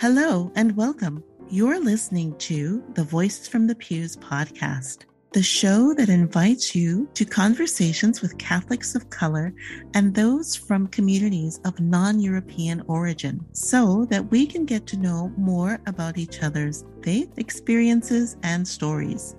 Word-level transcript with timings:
Hello 0.00 0.50
and 0.56 0.74
welcome. 0.78 1.22
You're 1.50 1.78
listening 1.78 2.34
to 2.38 2.82
the 2.94 3.04
Voices 3.04 3.46
from 3.46 3.66
the 3.66 3.74
Pews 3.74 4.16
podcast, 4.16 5.04
the 5.34 5.42
show 5.42 5.92
that 5.92 6.08
invites 6.08 6.74
you 6.74 7.06
to 7.12 7.26
conversations 7.26 8.22
with 8.22 8.38
Catholics 8.38 8.94
of 8.94 9.10
color 9.10 9.52
and 9.92 10.14
those 10.14 10.56
from 10.56 10.86
communities 10.86 11.60
of 11.66 11.78
non 11.80 12.18
European 12.18 12.82
origin 12.86 13.44
so 13.52 14.06
that 14.06 14.30
we 14.30 14.46
can 14.46 14.64
get 14.64 14.86
to 14.86 14.96
know 14.96 15.34
more 15.36 15.78
about 15.86 16.16
each 16.16 16.42
other's 16.42 16.86
faith 17.02 17.34
experiences 17.36 18.38
and 18.42 18.66
stories. 18.66 19.36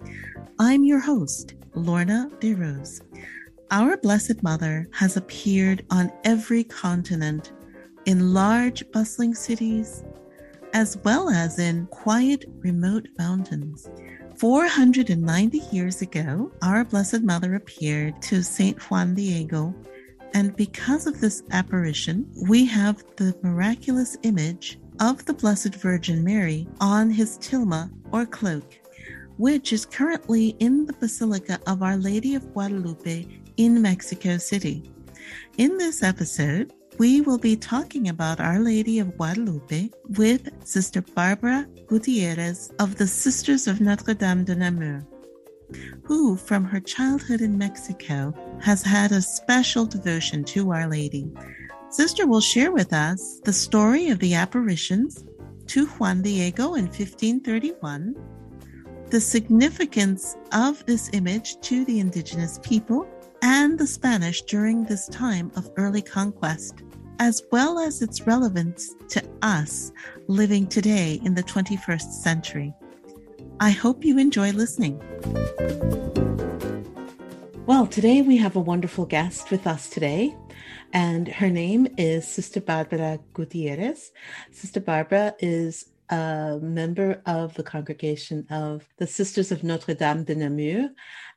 I'm 0.60 0.84
your 0.84 1.00
host, 1.00 1.56
Lorna 1.74 2.30
De 2.40 2.54
Rose. 2.54 3.02
Our 3.72 3.98
Blessed 3.98 4.44
Mother 4.44 4.88
has 4.94 5.18
appeared 5.18 5.84
on 5.90 6.12
every 6.24 6.64
continent, 6.64 7.52
in 8.06 8.36
large, 8.36 8.84
bustling 8.92 9.34
cities, 9.34 10.04
as 10.74 10.98
well 11.04 11.30
as 11.30 11.60
in 11.60 11.88
quiet, 11.88 12.46
remote 12.60 13.08
mountains. 13.18 13.90
490 14.38 15.58
years 15.72 16.02
ago, 16.02 16.52
our 16.62 16.84
Blessed 16.84 17.22
Mother 17.22 17.56
appeared 17.56 18.22
to 18.24 18.42
St. 18.42 18.80
Juan 18.90 19.14
Diego, 19.14 19.74
and 20.34 20.56
because 20.56 21.08
of 21.08 21.20
this 21.20 21.44
apparition, 21.52 22.26
we 22.50 22.66
have 22.66 23.04
the 23.18 23.36
miraculous 23.44 24.18
image 24.24 24.80
of 25.00 25.26
the 25.26 25.34
Blessed 25.34 25.76
Virgin 25.76 26.24
Mary 26.24 26.68
on 26.80 27.10
his 27.10 27.38
tilma 27.38 27.92
or 28.12 28.26
cloak, 28.26 28.80
which 29.38 29.74
is 29.74 29.86
currently 29.86 30.50
in 30.60 30.86
the 30.86 30.94
Basilica 30.94 31.60
of 31.68 31.84
Our 31.84 31.98
Lady 31.98 32.36
of 32.36 32.54
Guadalupe 32.54 33.28
in 33.58 33.82
Mexico 33.82 34.38
City. 34.38 34.92
In 35.58 35.78
this 35.78 36.02
episode, 36.04 36.74
we 36.98 37.22
will 37.22 37.38
be 37.38 37.56
talking 37.56 38.10
about 38.10 38.40
Our 38.40 38.60
Lady 38.60 39.00
of 39.00 39.16
Guadalupe 39.18 39.90
with 40.18 40.50
Sister 40.66 41.02
Barbara 41.02 41.68
Gutierrez 41.88 42.72
of 42.80 42.96
the 42.96 43.08
Sisters 43.08 43.68
of 43.68 43.82
Notre 43.82 44.14
Dame 44.14 44.44
de 44.44 44.56
Namur, 44.56 45.06
who, 46.04 46.36
from 46.36 46.64
her 46.64 46.80
childhood 46.80 47.42
in 47.42 47.58
Mexico, 47.58 48.34
has 48.62 48.84
had 48.84 49.12
a 49.12 49.22
special 49.22 49.86
devotion 49.86 50.44
to 50.46 50.72
Our 50.72 50.88
Lady. 50.88 51.32
Sister 51.90 52.28
will 52.28 52.42
share 52.42 52.72
with 52.72 52.94
us 52.94 53.40
the 53.44 53.54
story 53.54 54.10
of 54.10 54.20
the 54.20 54.34
apparitions 54.34 55.26
to 55.68 55.88
Juan 55.88 56.22
Diego 56.22 56.76
in 56.76 56.86
1531, 56.86 58.16
the 59.10 59.22
significance 59.22 60.36
of 60.52 60.86
this 60.86 61.10
image 61.14 61.60
to 61.62 61.84
the 61.86 62.00
indigenous 62.00 62.60
people 62.62 63.08
and 63.42 63.78
the 63.78 63.88
Spanish 63.88 64.42
during 64.44 64.84
this 64.84 65.08
time 65.08 65.52
of 65.56 65.72
early 65.78 66.02
conquest, 66.02 66.84
as 67.20 67.42
well 67.52 67.80
as 67.80 68.02
its 68.02 68.26
relevance 68.28 68.96
to 69.10 69.24
us 69.42 69.92
living 70.28 70.68
today 70.68 71.20
in 71.24 71.36
the 71.36 71.44
21st 71.44 72.12
century. 72.12 72.74
I 73.60 73.72
hope 73.72 74.04
you 74.04 74.18
enjoy 74.18 74.52
listening. 74.52 75.00
Well, 77.66 77.88
today 77.88 78.22
we 78.22 78.38
have 78.38 78.56
a 78.56 78.60
wonderful 78.60 79.06
guest 79.06 79.52
with 79.52 79.68
us 79.68 79.90
today, 79.90 80.36
and 80.94 81.28
her 81.28 81.50
name 81.50 81.88
is 81.98 82.28
Sister 82.28 82.60
Barbara 82.60 83.20
Gutierrez. 83.34 84.12
Sister 84.52 84.80
Barbara 84.80 85.36
is 85.40 85.92
a 86.10 86.60
member 86.62 87.22
of 87.26 87.54
the 87.54 87.64
congregation 87.64 88.46
of 88.50 88.88
the 88.98 89.08
Sisters 89.08 89.52
of 89.52 89.64
Notre 89.64 89.94
Dame 89.94 90.26
de 90.26 90.36
Namur, 90.36 90.90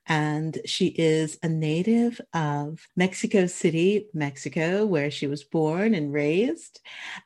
and 0.06 0.58
she 0.66 0.88
is 0.88 1.38
a 1.42 1.48
native 1.48 2.20
of 2.34 2.86
Mexico 2.96 3.46
City, 3.46 4.06
Mexico, 4.12 4.84
where 4.84 5.10
she 5.10 5.26
was 5.26 5.44
born 5.44 5.94
and 5.94 6.12
raised. 6.12 6.80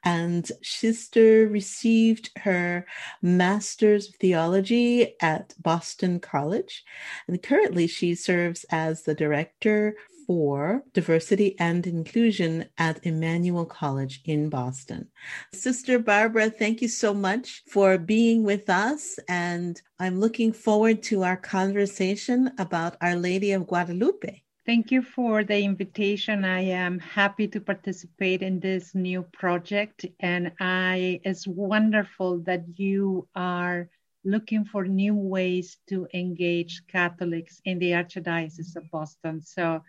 And 0.04 0.50
Sister 0.62 1.48
received 1.48 2.30
her 2.38 2.86
Master's 3.20 4.08
of 4.08 4.14
Theology 4.16 5.14
at 5.20 5.54
Boston 5.60 6.20
College. 6.20 6.84
And 7.26 7.42
currently, 7.42 7.86
she 7.86 8.14
serves 8.14 8.64
as 8.70 9.02
the 9.02 9.14
director 9.14 9.96
for 10.28 10.84
diversity 10.92 11.58
and 11.58 11.86
inclusion 11.86 12.66
at 12.76 13.00
Emmanuel 13.04 13.64
College 13.64 14.20
in 14.26 14.50
Boston. 14.50 15.08
Sister 15.54 15.98
Barbara, 15.98 16.50
thank 16.50 16.82
you 16.82 16.88
so 16.88 17.14
much 17.14 17.62
for 17.66 17.96
being 17.96 18.44
with 18.44 18.68
us. 18.68 19.18
And 19.26 19.80
I'm 19.98 20.20
looking 20.20 20.52
forward 20.52 21.02
to 21.04 21.24
our 21.24 21.38
conversation 21.38 22.52
about 22.58 22.98
Our 23.00 23.16
Lady 23.16 23.52
of 23.52 23.66
Guadalupe. 23.66 24.42
Thank 24.66 24.92
you 24.92 25.00
for 25.00 25.44
the 25.44 25.62
invitation. 25.62 26.44
I 26.44 26.60
am 26.60 26.98
happy 26.98 27.48
to 27.48 27.58
participate 27.58 28.42
in 28.42 28.60
this 28.60 28.94
new 28.94 29.22
project. 29.22 30.04
And 30.20 30.52
I 30.60 31.20
it's 31.24 31.46
wonderful 31.48 32.40
that 32.40 32.64
you 32.74 33.26
are 33.34 33.88
looking 34.24 34.66
for 34.66 34.84
new 34.84 35.14
ways 35.14 35.78
to 35.88 36.06
engage 36.12 36.82
Catholics 36.86 37.62
in 37.64 37.78
the 37.78 37.92
Archdiocese 37.92 38.76
of 38.76 38.90
Boston. 38.90 39.40
So 39.40 39.80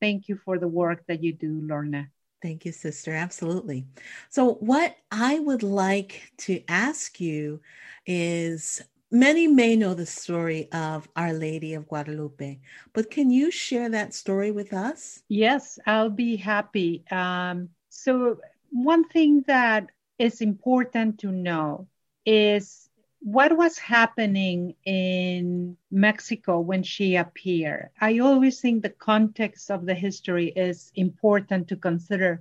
thank 0.00 0.28
you 0.28 0.36
for 0.44 0.58
the 0.58 0.68
work 0.68 1.04
that 1.08 1.22
you 1.22 1.32
do, 1.32 1.60
Lorna. 1.62 2.08
Thank 2.40 2.64
you, 2.64 2.72
sister. 2.72 3.12
Absolutely. 3.12 3.86
So, 4.30 4.54
what 4.54 4.96
I 5.10 5.38
would 5.40 5.62
like 5.62 6.32
to 6.38 6.62
ask 6.68 7.20
you 7.20 7.60
is 8.06 8.80
many 9.10 9.48
may 9.48 9.74
know 9.74 9.94
the 9.94 10.06
story 10.06 10.70
of 10.72 11.08
Our 11.16 11.32
Lady 11.32 11.74
of 11.74 11.88
Guadalupe, 11.88 12.60
but 12.92 13.10
can 13.10 13.30
you 13.30 13.50
share 13.50 13.88
that 13.88 14.14
story 14.14 14.52
with 14.52 14.72
us? 14.72 15.22
Yes, 15.28 15.78
I'll 15.84 16.10
be 16.10 16.36
happy. 16.36 17.04
Um, 17.10 17.70
so, 17.88 18.38
one 18.70 19.08
thing 19.08 19.42
that 19.48 19.90
is 20.18 20.40
important 20.40 21.18
to 21.20 21.32
know 21.32 21.88
is 22.24 22.87
what 23.20 23.56
was 23.56 23.78
happening 23.78 24.74
in 24.84 25.76
Mexico 25.90 26.60
when 26.60 26.82
she 26.82 27.16
appeared. 27.16 27.90
I 28.00 28.20
always 28.20 28.60
think 28.60 28.82
the 28.82 28.90
context 28.90 29.70
of 29.70 29.86
the 29.86 29.94
history 29.94 30.52
is 30.54 30.92
important 30.94 31.68
to 31.68 31.76
consider. 31.76 32.40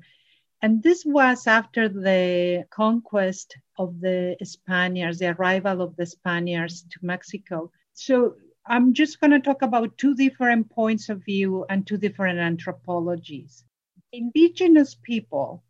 And 0.62 0.82
this 0.84 1.04
was 1.06 1.48
after 1.48 1.90
the 1.90 2.66
conquest 2.70 3.58
of 3.78 4.00
the 4.00 4.38
Spaniards, 4.44 5.20
the 5.20 5.36
arrival 5.36 5.82
of 5.82 5.96
the 5.96 6.06
Spaniards 6.06 6.84
to 6.84 7.00
Mexico. 7.02 7.72
So 7.94 8.36
I'm 8.66 8.94
just 8.94 9.20
going 9.20 9.32
to 9.32 9.40
talk 9.40 9.62
about 9.62 9.98
two 9.98 10.14
different 10.16 10.70
points 10.70 11.10
of 11.10 11.26
view 11.26 11.66
and 11.70 11.86
two 11.86 11.98
different 11.98 12.40
anthropologies. 12.40 13.64
Indigenous 14.12 14.96
people 14.96 15.64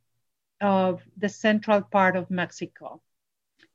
of 0.60 1.02
the 1.18 1.30
central 1.30 1.82
part 1.82 2.16
of 2.16 2.32
Mexico 2.32 3.02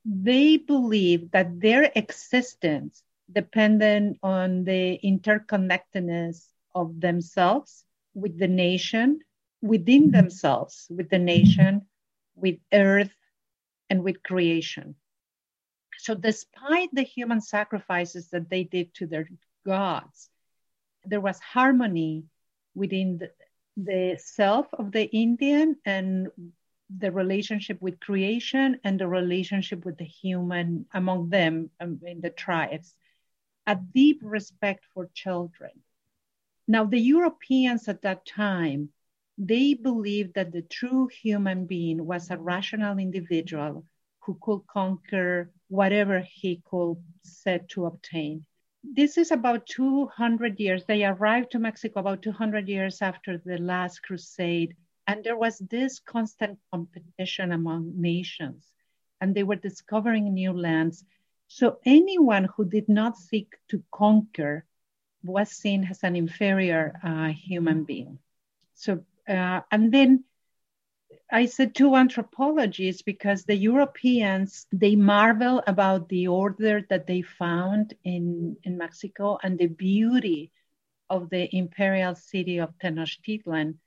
they 0.04 0.56
believe 0.56 1.30
that 1.30 1.60
their 1.60 1.90
existence 1.94 3.02
depended 3.30 4.18
on 4.22 4.64
the 4.64 4.98
interconnectedness 5.02 6.48
of 6.74 7.00
themselves 7.00 7.84
with 8.14 8.38
the 8.38 8.48
nation, 8.48 9.20
within 9.60 10.04
mm-hmm. 10.04 10.16
themselves, 10.16 10.86
with 10.90 11.08
the 11.08 11.18
nation, 11.18 11.82
with 12.34 12.58
earth, 12.72 13.14
and 13.88 14.02
with 14.02 14.22
creation. 14.22 14.94
So, 15.98 16.14
despite 16.14 16.88
the 16.92 17.02
human 17.02 17.40
sacrifices 17.40 18.28
that 18.30 18.50
they 18.50 18.64
did 18.64 18.94
to 18.94 19.06
their 19.06 19.28
gods, 19.64 20.28
there 21.04 21.20
was 21.20 21.38
harmony 21.38 22.24
within 22.74 23.18
the, 23.18 23.30
the 23.76 24.18
self 24.18 24.66
of 24.72 24.92
the 24.92 25.04
Indian 25.04 25.76
and 25.84 26.28
the 26.98 27.10
relationship 27.10 27.80
with 27.80 28.00
creation 28.00 28.78
and 28.84 28.98
the 28.98 29.08
relationship 29.08 29.84
with 29.84 29.98
the 29.98 30.04
human 30.04 30.86
among 30.92 31.30
them 31.30 31.70
um, 31.80 32.00
in 32.04 32.20
the 32.20 32.30
tribes, 32.30 32.94
a 33.66 33.76
deep 33.76 34.20
respect 34.22 34.84
for 34.92 35.08
children. 35.14 35.70
Now, 36.68 36.84
the 36.84 36.98
Europeans 36.98 37.88
at 37.88 38.02
that 38.02 38.26
time, 38.26 38.90
they 39.38 39.74
believed 39.74 40.34
that 40.34 40.52
the 40.52 40.62
true 40.62 41.08
human 41.08 41.66
being 41.66 42.06
was 42.06 42.30
a 42.30 42.36
rational 42.36 42.98
individual 42.98 43.84
who 44.20 44.38
could 44.40 44.66
conquer 44.66 45.50
whatever 45.68 46.20
he 46.20 46.62
could 46.64 46.96
set 47.24 47.68
to 47.70 47.86
obtain. 47.86 48.44
This 48.84 49.16
is 49.16 49.30
about 49.30 49.66
200 49.66 50.58
years. 50.60 50.84
They 50.84 51.04
arrived 51.04 51.52
to 51.52 51.58
Mexico 51.58 52.00
about 52.00 52.22
200 52.22 52.68
years 52.68 53.00
after 53.00 53.38
the 53.38 53.58
last 53.58 54.02
crusade 54.02 54.76
and 55.06 55.24
there 55.24 55.36
was 55.36 55.58
this 55.58 55.98
constant 56.00 56.58
competition 56.72 57.52
among 57.52 58.00
nations, 58.00 58.70
and 59.20 59.34
they 59.34 59.42
were 59.42 59.56
discovering 59.56 60.32
new 60.32 60.52
lands. 60.52 61.04
So 61.48 61.78
anyone 61.84 62.48
who 62.56 62.64
did 62.64 62.88
not 62.88 63.18
seek 63.18 63.56
to 63.68 63.82
conquer 63.90 64.64
was 65.22 65.50
seen 65.50 65.84
as 65.84 66.02
an 66.02 66.16
inferior 66.16 66.98
uh, 67.02 67.28
human 67.28 67.84
being. 67.84 68.18
So, 68.74 69.04
uh, 69.28 69.60
and 69.70 69.92
then 69.92 70.24
I 71.30 71.46
said 71.46 71.74
two 71.74 71.94
anthropologists 71.94 73.02
because 73.02 73.44
the 73.44 73.56
Europeans 73.56 74.66
they 74.72 74.96
marvel 74.96 75.62
about 75.66 76.08
the 76.08 76.28
order 76.28 76.84
that 76.90 77.06
they 77.06 77.22
found 77.22 77.94
in 78.04 78.56
in 78.64 78.76
Mexico 78.76 79.38
and 79.42 79.58
the 79.58 79.66
beauty 79.66 80.52
of 81.08 81.30
the 81.30 81.54
imperial 81.54 82.14
city 82.14 82.58
of 82.58 82.76
Tenochtitlan 82.78 83.78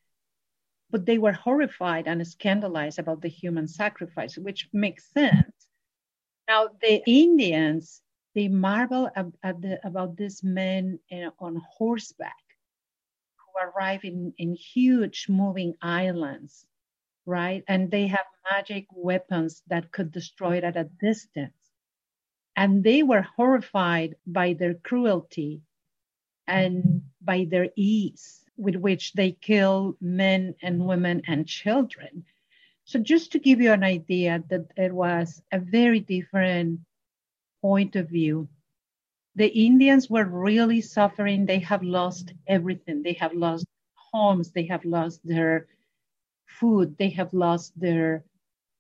but 0.92 1.06
they 1.06 1.18
were 1.20 1.34
horrified 1.34 2.08
and 2.08 2.26
scandalized 2.28 3.00
about 3.00 3.22
the 3.22 3.30
human 3.30 3.68
sacrifice, 3.68 4.38
which 4.38 4.70
makes 4.74 5.06
sense 5.14 5.68
Now, 6.48 6.70
the 6.82 7.04
Indians, 7.08 8.02
they 8.36 8.48
marvel 8.50 9.10
at, 9.16 9.28
at 9.44 9.62
the, 9.62 9.80
about 9.88 10.18
these 10.18 10.44
men 10.44 11.00
on 11.40 11.56
horseback 11.78 12.36
who 13.38 13.70
arrive 13.70 14.04
in, 14.06 14.34
in 14.38 14.56
huge 14.56 15.28
moving 15.30 15.76
islands, 15.82 16.66
right? 17.26 17.64
And 17.68 17.92
they 17.92 18.08
have 18.08 18.26
magic 18.52 18.88
weapons 18.92 19.64
that 19.68 19.92
could 19.92 20.12
destroy 20.12 20.58
it 20.58 20.64
at 20.66 20.78
a 20.78 20.86
distance. 21.02 21.72
And 22.56 22.84
they 22.84 23.04
were 23.04 23.22
horrified 23.24 24.16
by 24.28 24.54
their 24.54 24.76
cruelty 24.76 25.64
and 26.48 27.04
by 27.22 27.46
their 27.50 27.70
ease 27.78 28.45
with 28.58 28.76
which 28.76 29.14
they 29.14 29.32
kill 29.32 29.98
men 30.02 30.56
and 30.62 30.86
women 30.86 31.22
and 31.28 31.48
children. 31.48 32.26
So 32.86 33.00
just 33.00 33.32
to 33.32 33.40
give 33.40 33.62
you 33.62 33.72
an 33.72 33.84
idea 33.84 34.44
that 34.50 34.68
it 34.78 34.94
was 34.94 35.42
a 35.52 35.60
very 35.60 36.00
different 36.00 36.82
point 37.62 37.96
of 37.96 38.10
view. 38.10 38.48
The 39.36 39.48
Indians 39.48 40.10
were 40.10 40.24
really 40.24 40.82
suffering. 40.82 41.46
They 41.46 41.60
have 41.60 41.84
lost 41.84 42.34
everything. 42.48 43.04
They 43.04 43.14
have 43.14 43.34
lost 43.34 43.66
homes. 43.96 44.52
They 44.52 44.66
have 44.68 44.86
lost 44.86 45.20
their 45.26 45.68
food. 46.46 46.96
They 46.98 47.10
have 47.10 47.34
lost 47.34 47.78
their 47.78 48.24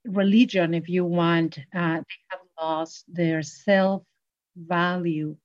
religion, 0.05 0.73
if 0.73 0.87
you 0.87 1.03
want. 1.03 1.57
Uh, 1.73 1.97
they 1.97 2.21
have 2.29 2.39
lost 2.61 3.03
their 3.07 3.41
self 3.41 4.03
value. 4.55 5.35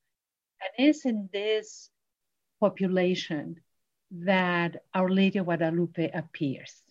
And 0.63 0.87
it's 0.87 1.07
in 1.07 1.29
this 1.33 1.91
population 2.61 3.57
that 4.11 4.83
Our 4.95 5.09
Lady 5.09 5.39
of 5.39 5.47
Guadalupe 5.47 6.11
appears. 6.13 6.83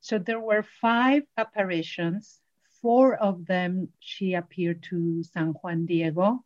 So 0.00 0.18
there 0.18 0.40
were 0.40 0.64
five 0.80 1.22
apparitions. 1.36 2.40
Four 2.80 3.14
of 3.14 3.46
them 3.46 3.88
she 4.00 4.34
appeared 4.34 4.82
to 4.90 5.22
San 5.22 5.54
Juan 5.54 5.86
Diego, 5.86 6.44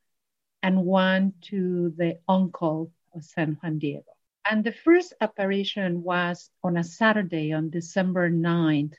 and 0.62 0.84
one 0.84 1.32
to 1.42 1.94
the 1.96 2.18
uncle 2.28 2.92
of 3.14 3.24
San 3.24 3.54
Juan 3.62 3.78
Diego. 3.78 4.12
And 4.48 4.62
the 4.62 4.72
first 4.72 5.14
apparition 5.20 6.02
was 6.02 6.50
on 6.62 6.76
a 6.76 6.84
Saturday 6.84 7.52
on 7.52 7.70
December 7.70 8.30
9th. 8.30 8.94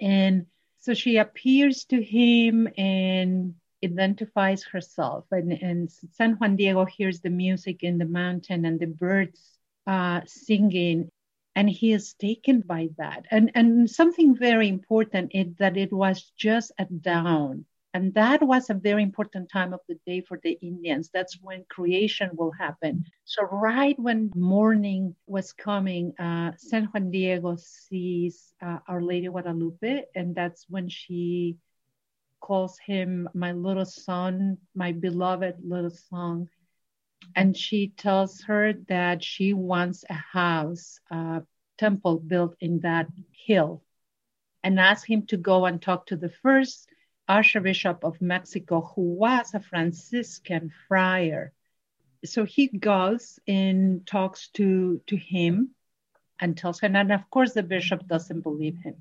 And 0.00 0.46
so 0.78 0.94
she 0.94 1.16
appears 1.16 1.84
to 1.86 2.02
him 2.02 2.68
and 2.76 3.54
identifies 3.84 4.62
herself. 4.62 5.24
And, 5.32 5.52
and 5.52 5.90
San 6.12 6.34
Juan 6.34 6.56
Diego 6.56 6.84
hears 6.84 7.20
the 7.20 7.30
music 7.30 7.82
in 7.82 7.98
the 7.98 8.04
mountain 8.04 8.64
and 8.64 8.78
the 8.78 8.86
birds 8.86 9.58
uh, 9.86 10.20
singing 10.26 11.08
and 11.54 11.68
he 11.68 11.92
is 11.92 12.14
taken 12.14 12.60
by 12.60 12.88
that. 12.98 13.26
And 13.30 13.50
and 13.54 13.90
something 13.90 14.36
very 14.36 14.68
important 14.68 15.32
is 15.34 15.54
that 15.58 15.76
it 15.76 15.92
was 15.92 16.32
just 16.36 16.72
at 16.78 17.02
dawn 17.02 17.66
and 17.94 18.14
that 18.14 18.42
was 18.42 18.70
a 18.70 18.74
very 18.74 19.02
important 19.02 19.50
time 19.50 19.72
of 19.74 19.80
the 19.88 19.98
day 20.06 20.22
for 20.22 20.38
the 20.42 20.58
indians. 20.62 21.10
That's 21.12 21.38
when 21.42 21.64
creation 21.68 22.30
will 22.34 22.52
happen. 22.52 23.04
So 23.24 23.42
right 23.44 23.98
when 23.98 24.32
morning 24.34 25.14
was 25.26 25.52
coming 25.52 26.14
uh, 26.18 26.52
san 26.56 26.84
juan 26.86 27.10
diego 27.10 27.56
sees 27.56 28.54
uh, 28.62 28.78
our 28.88 29.02
lady 29.02 29.28
guadalupe 29.28 30.04
and 30.14 30.34
that's 30.34 30.66
when 30.68 30.88
she 30.88 31.56
calls 32.40 32.78
him 32.78 33.28
my 33.34 33.52
little 33.52 33.86
son 33.86 34.58
my 34.74 34.92
beloved 34.92 35.56
little 35.62 35.90
son 35.90 36.48
and 37.34 37.56
she 37.56 37.88
tells 37.88 38.42
her 38.42 38.72
that 38.88 39.22
she 39.22 39.52
wants 39.52 40.04
a 40.08 40.14
house, 40.14 41.00
a 41.10 41.42
temple 41.78 42.18
built 42.18 42.56
in 42.60 42.80
that 42.80 43.08
hill, 43.30 43.82
and 44.62 44.78
asks 44.78 45.06
him 45.06 45.26
to 45.26 45.36
go 45.36 45.66
and 45.66 45.80
talk 45.80 46.06
to 46.06 46.16
the 46.16 46.28
first 46.28 46.88
Archbishop 47.28 48.04
of 48.04 48.20
Mexico, 48.20 48.92
who 48.94 49.02
was 49.02 49.54
a 49.54 49.60
Franciscan 49.60 50.72
friar. 50.86 51.52
So 52.24 52.44
he 52.44 52.68
goes 52.68 53.38
and 53.48 54.06
talks 54.06 54.48
to, 54.54 55.00
to 55.06 55.16
him 55.16 55.70
and 56.40 56.56
tells 56.56 56.80
him, 56.80 56.96
and 56.96 57.12
of 57.12 57.28
course, 57.30 57.54
the 57.54 57.62
bishop 57.62 58.06
doesn't 58.06 58.40
believe 58.40 58.76
him. 58.78 58.96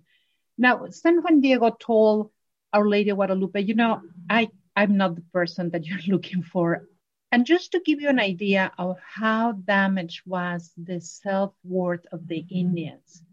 Now, 0.58 0.88
San 0.90 1.22
Juan 1.22 1.42
Diego 1.42 1.76
told 1.80 2.32
Our 2.72 2.88
Lady 2.88 3.12
Guadalupe, 3.12 3.62
you 3.62 3.74
know, 3.74 4.02
I, 4.30 4.50
I'm 4.76 4.98
not 4.98 5.16
the 5.16 5.26
person 5.34 5.72
that 5.72 5.86
you're 5.86 6.00
looking 6.08 6.44
for. 6.44 6.88
And 7.32 7.46
just 7.46 7.72
to 7.72 7.80
give 7.80 8.02
you 8.02 8.10
an 8.10 8.20
idea 8.20 8.72
of 8.78 9.00
how 9.00 9.54
damaged 9.54 10.24
was 10.26 10.74
the 10.78 11.00
self 11.00 11.54
worth 11.64 12.06
of 12.12 12.28
the 12.28 12.46
Indians, 12.50 13.24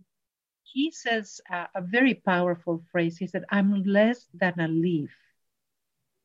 he 0.62 0.92
says 0.92 1.40
uh, 1.52 1.66
a 1.74 1.80
very 1.80 2.14
powerful 2.14 2.84
phrase. 2.92 3.18
He 3.18 3.26
said, 3.26 3.44
I'm 3.50 3.82
less 3.82 4.28
than 4.32 4.60
a 4.60 4.68
leaf. 4.68 5.10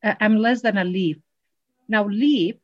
Uh, 0.04 0.14
I'm 0.20 0.36
less 0.36 0.62
than 0.62 0.78
a 0.78 0.84
leaf. 0.84 1.16
Now, 1.88 2.04
leaf, 2.04 2.56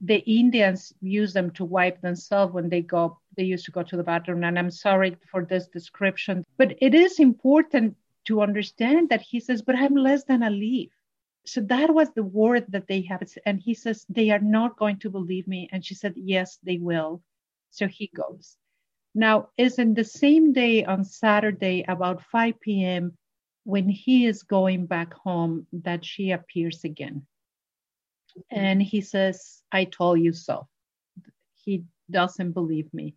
the 0.00 0.18
Indians 0.18 0.92
use 1.00 1.34
them 1.34 1.50
to 1.52 1.64
wipe 1.64 2.00
themselves 2.00 2.54
when 2.54 2.68
they 2.70 2.80
go, 2.80 3.18
they 3.36 3.44
used 3.44 3.66
to 3.66 3.70
go 3.72 3.82
to 3.82 3.96
the 3.96 4.02
bathroom. 4.02 4.44
And 4.44 4.58
I'm 4.58 4.70
sorry 4.70 5.16
for 5.30 5.44
this 5.44 5.68
description, 5.68 6.44
but 6.56 6.76
it 6.80 6.94
is 6.94 7.20
important 7.20 7.96
to 8.26 8.40
understand 8.40 9.10
that 9.10 9.20
he 9.20 9.38
says, 9.38 9.60
but 9.60 9.76
I'm 9.76 9.94
less 9.94 10.24
than 10.24 10.42
a 10.42 10.50
leaf 10.50 10.90
so 11.46 11.60
that 11.62 11.94
was 11.94 12.08
the 12.10 12.24
word 12.24 12.66
that 12.68 12.88
they 12.88 13.02
had. 13.02 13.28
And 13.46 13.60
he 13.60 13.74
says 13.74 14.04
they 14.08 14.30
are 14.30 14.40
not 14.40 14.76
going 14.76 14.98
to 15.00 15.10
believe 15.10 15.46
me. 15.46 15.68
And 15.72 15.84
she 15.84 15.94
said 15.94 16.14
yes 16.16 16.58
they 16.62 16.78
will. 16.78 17.22
So 17.70 17.86
he 17.86 18.10
goes. 18.14 18.56
Now 19.14 19.50
is 19.56 19.78
in 19.78 19.94
the 19.94 20.04
same 20.04 20.52
day 20.52 20.84
on 20.84 21.04
saturday 21.04 21.84
about 21.88 22.22
5 22.22 22.60
p.m 22.60 23.16
when 23.64 23.88
he 23.88 24.26
is 24.26 24.44
going 24.44 24.86
back 24.86 25.12
home 25.14 25.66
that 25.72 26.04
she 26.04 26.30
appears 26.30 26.84
again. 26.84 27.26
Mm-hmm. 28.38 28.64
And 28.64 28.82
he 28.82 29.00
says 29.00 29.62
i 29.72 29.84
told 29.84 30.20
you 30.20 30.32
so. 30.32 30.68
He 31.54 31.84
doesn't 32.10 32.52
believe 32.52 32.92
me 32.92 33.14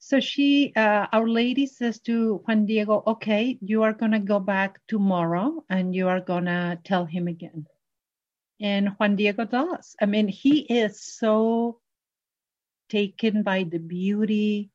so 0.00 0.18
she, 0.18 0.72
uh, 0.74 1.06
Our 1.12 1.28
Lady 1.28 1.66
says 1.66 2.00
to 2.00 2.42
Juan 2.46 2.64
Diego, 2.64 3.02
okay, 3.06 3.58
you 3.60 3.82
are 3.82 3.92
going 3.92 4.12
to 4.12 4.18
go 4.18 4.40
back 4.40 4.80
tomorrow 4.88 5.62
and 5.68 5.94
you 5.94 6.08
are 6.08 6.20
going 6.20 6.46
to 6.46 6.78
tell 6.82 7.04
him 7.04 7.28
again. 7.28 7.66
And 8.60 8.88
Juan 8.98 9.16
Diego 9.16 9.44
does. 9.44 9.94
I 10.00 10.06
mean, 10.06 10.26
he 10.26 10.60
is 10.60 11.02
so 11.02 11.80
taken 12.88 13.42
by 13.42 13.64
the 13.64 13.78
beauty 13.78 14.70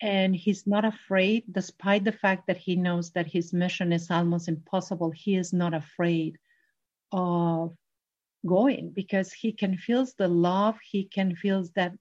and 0.00 0.34
he's 0.34 0.64
not 0.64 0.84
afraid, 0.84 1.42
despite 1.50 2.04
the 2.04 2.12
fact 2.12 2.46
that 2.46 2.56
he 2.56 2.76
knows 2.76 3.10
that 3.10 3.26
his 3.26 3.52
mission 3.52 3.92
is 3.92 4.12
almost 4.12 4.46
impossible. 4.46 5.10
He 5.10 5.34
is 5.34 5.52
not 5.52 5.74
afraid 5.74 6.38
of 7.10 7.74
going 8.46 8.90
because 8.90 9.32
he 9.32 9.50
can 9.50 9.76
feel 9.76 10.06
the 10.18 10.28
love, 10.28 10.78
he 10.88 11.02
can 11.02 11.34
feel 11.34 11.64
that 11.74 11.94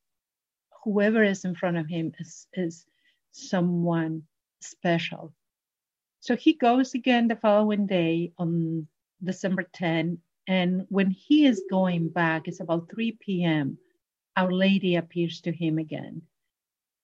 whoever 0.87 1.21
is 1.21 1.43
in 1.43 1.53
front 1.53 1.75
of 1.75 1.85
him 1.85 2.13
is, 2.17 2.47
is 2.53 2.85
someone 3.31 4.23
special. 4.61 5.33
So 6.21 6.37
he 6.37 6.53
goes 6.53 6.93
again 6.93 7.27
the 7.27 7.35
following 7.35 7.87
day 7.87 8.31
on 8.37 8.87
December 9.21 9.67
10. 9.73 10.19
And 10.47 10.85
when 10.87 11.11
he 11.11 11.45
is 11.45 11.61
going 11.69 12.07
back, 12.07 12.47
it's 12.47 12.61
about 12.61 12.89
3 12.89 13.17
p.m., 13.19 13.77
Our 14.37 14.53
Lady 14.53 14.95
appears 14.95 15.41
to 15.41 15.51
him 15.51 15.77
again. 15.77 16.21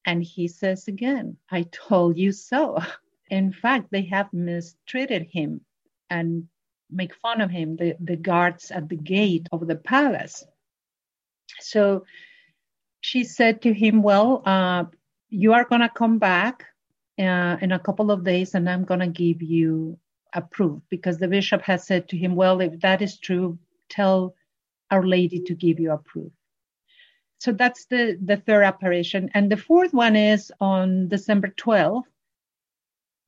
And 0.06 0.24
he 0.24 0.48
says 0.48 0.88
again, 0.88 1.36
I 1.52 1.64
told 1.64 2.18
you 2.18 2.32
so. 2.32 2.80
In 3.30 3.52
fact, 3.52 3.92
they 3.92 4.04
have 4.04 4.32
mistreated 4.32 5.28
him 5.30 5.60
and 6.10 6.48
make 6.90 7.16
fun 7.16 7.42
of 7.42 7.50
him, 7.52 7.76
the, 7.76 7.96
the 8.00 8.16
guards 8.16 8.72
at 8.72 8.88
the 8.88 8.96
gate 8.96 9.48
of 9.52 9.68
the 9.68 9.76
palace. 9.76 10.46
So 11.60 12.06
she 13.04 13.26
said 13.26 13.62
to 13.62 13.74
him, 13.74 14.02
Well, 14.02 14.42
uh, 14.46 14.86
you 15.30 15.54
are 15.54 15.66
going 15.66 15.82
to 15.82 15.90
come 15.90 16.20
back 16.20 16.64
uh, 17.20 17.58
in 17.62 17.74
a 17.74 17.80
couple 17.80 18.12
of 18.12 18.24
days 18.24 18.56
and 18.56 18.70
I'm 18.70 18.86
going 18.86 19.02
to 19.02 19.08
give 19.08 19.42
you 19.42 20.00
a 20.34 20.42
proof 20.42 20.82
because 20.90 21.18
the 21.18 21.28
bishop 21.28 21.62
has 21.64 21.86
said 21.86 22.08
to 22.10 22.18
him, 22.18 22.34
Well, 22.34 22.62
if 22.62 22.80
that 22.80 23.02
is 23.02 23.20
true, 23.20 23.60
tell 23.90 24.36
Our 24.90 25.06
Lady 25.06 25.42
to 25.42 25.54
give 25.54 25.82
you 25.82 25.92
a 25.92 25.98
proof. 25.98 26.32
So 27.40 27.52
that's 27.52 27.86
the, 27.88 28.18
the 28.24 28.38
third 28.38 28.64
apparition. 28.64 29.30
And 29.34 29.52
the 29.52 29.58
fourth 29.58 29.94
one 29.94 30.16
is 30.16 30.50
on 30.62 31.10
December 31.10 31.50
12th. 31.50 32.04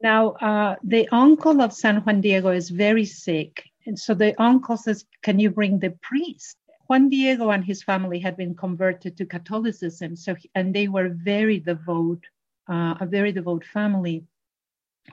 Now, 0.02 0.30
uh, 0.32 0.76
the 0.86 1.10
uncle 1.12 1.62
of 1.62 1.74
San 1.74 1.98
Juan 1.98 2.22
Diego 2.22 2.52
is 2.52 2.70
very 2.70 3.04
sick. 3.04 3.66
And 3.86 4.00
so 4.00 4.14
the 4.14 4.42
uncle 4.42 4.78
says, 4.78 5.04
Can 5.22 5.38
you 5.38 5.50
bring 5.50 5.80
the 5.80 5.92
priest? 6.02 6.56
Juan 6.88 7.10
Diego 7.10 7.50
and 7.50 7.66
his 7.66 7.82
family 7.82 8.20
had 8.20 8.38
been 8.38 8.56
converted 8.56 9.18
to 9.18 9.26
Catholicism, 9.26 10.16
so 10.16 10.36
he, 10.36 10.50
and 10.54 10.74
they 10.74 10.88
were 10.88 11.10
very 11.10 11.60
devout, 11.60 12.24
uh, 12.70 12.96
a 13.00 13.06
very 13.06 13.32
devout 13.32 13.66
family. 13.66 14.24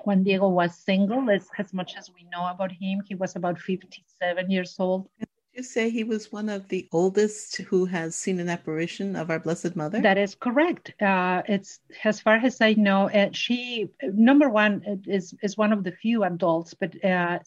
Juan 0.04 0.22
Diego 0.22 0.48
was 0.48 0.76
single, 0.76 1.30
as, 1.30 1.48
as 1.58 1.72
much 1.72 1.96
as 1.96 2.10
we 2.14 2.26
know 2.30 2.46
about 2.46 2.72
him. 2.72 3.02
He 3.06 3.14
was 3.14 3.36
about 3.36 3.58
57 3.58 4.50
years 4.50 4.76
old. 4.78 5.08
You 5.54 5.62
say 5.62 5.90
he 5.90 6.04
was 6.04 6.32
one 6.32 6.48
of 6.48 6.68
the 6.68 6.88
oldest 6.92 7.58
who 7.58 7.84
has 7.84 8.14
seen 8.14 8.40
an 8.40 8.48
apparition 8.48 9.16
of 9.16 9.30
our 9.30 9.38
Blessed 9.38 9.76
Mother? 9.76 10.00
That 10.00 10.16
is 10.16 10.34
correct. 10.34 10.94
Uh, 11.00 11.42
it's 11.46 11.80
as 12.04 12.20
far 12.20 12.36
as 12.36 12.60
I 12.62 12.72
know, 12.72 13.10
uh, 13.10 13.28
she 13.32 13.90
number 14.02 14.48
one 14.48 15.02
is 15.06 15.34
is 15.42 15.58
one 15.58 15.72
of 15.74 15.84
the 15.84 15.92
few 15.92 16.24
adults, 16.24 16.72
but 16.72 16.92
uh, 17.04 17.38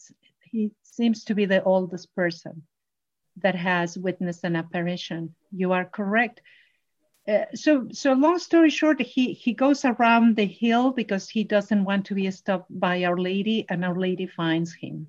he 0.44 0.70
seems 0.84 1.24
to 1.24 1.34
be 1.34 1.46
the 1.46 1.64
oldest 1.64 2.14
person 2.14 2.62
that 3.42 3.54
has 3.54 3.98
witnessed 3.98 4.44
an 4.44 4.56
apparition. 4.56 5.34
You 5.50 5.72
are 5.72 5.84
correct. 5.84 6.40
Uh, 7.28 7.44
so, 7.54 7.88
so 7.90 8.12
long 8.12 8.38
story 8.38 8.70
short, 8.70 9.00
he 9.00 9.32
he 9.32 9.52
goes 9.52 9.84
around 9.84 10.36
the 10.36 10.46
hill 10.46 10.92
because 10.92 11.28
he 11.28 11.42
doesn't 11.42 11.84
want 11.84 12.06
to 12.06 12.14
be 12.14 12.30
stopped 12.30 12.68
by 12.70 13.04
Our 13.04 13.18
Lady, 13.18 13.66
and 13.68 13.84
Our 13.84 13.98
Lady 13.98 14.26
finds 14.26 14.72
him. 14.72 15.08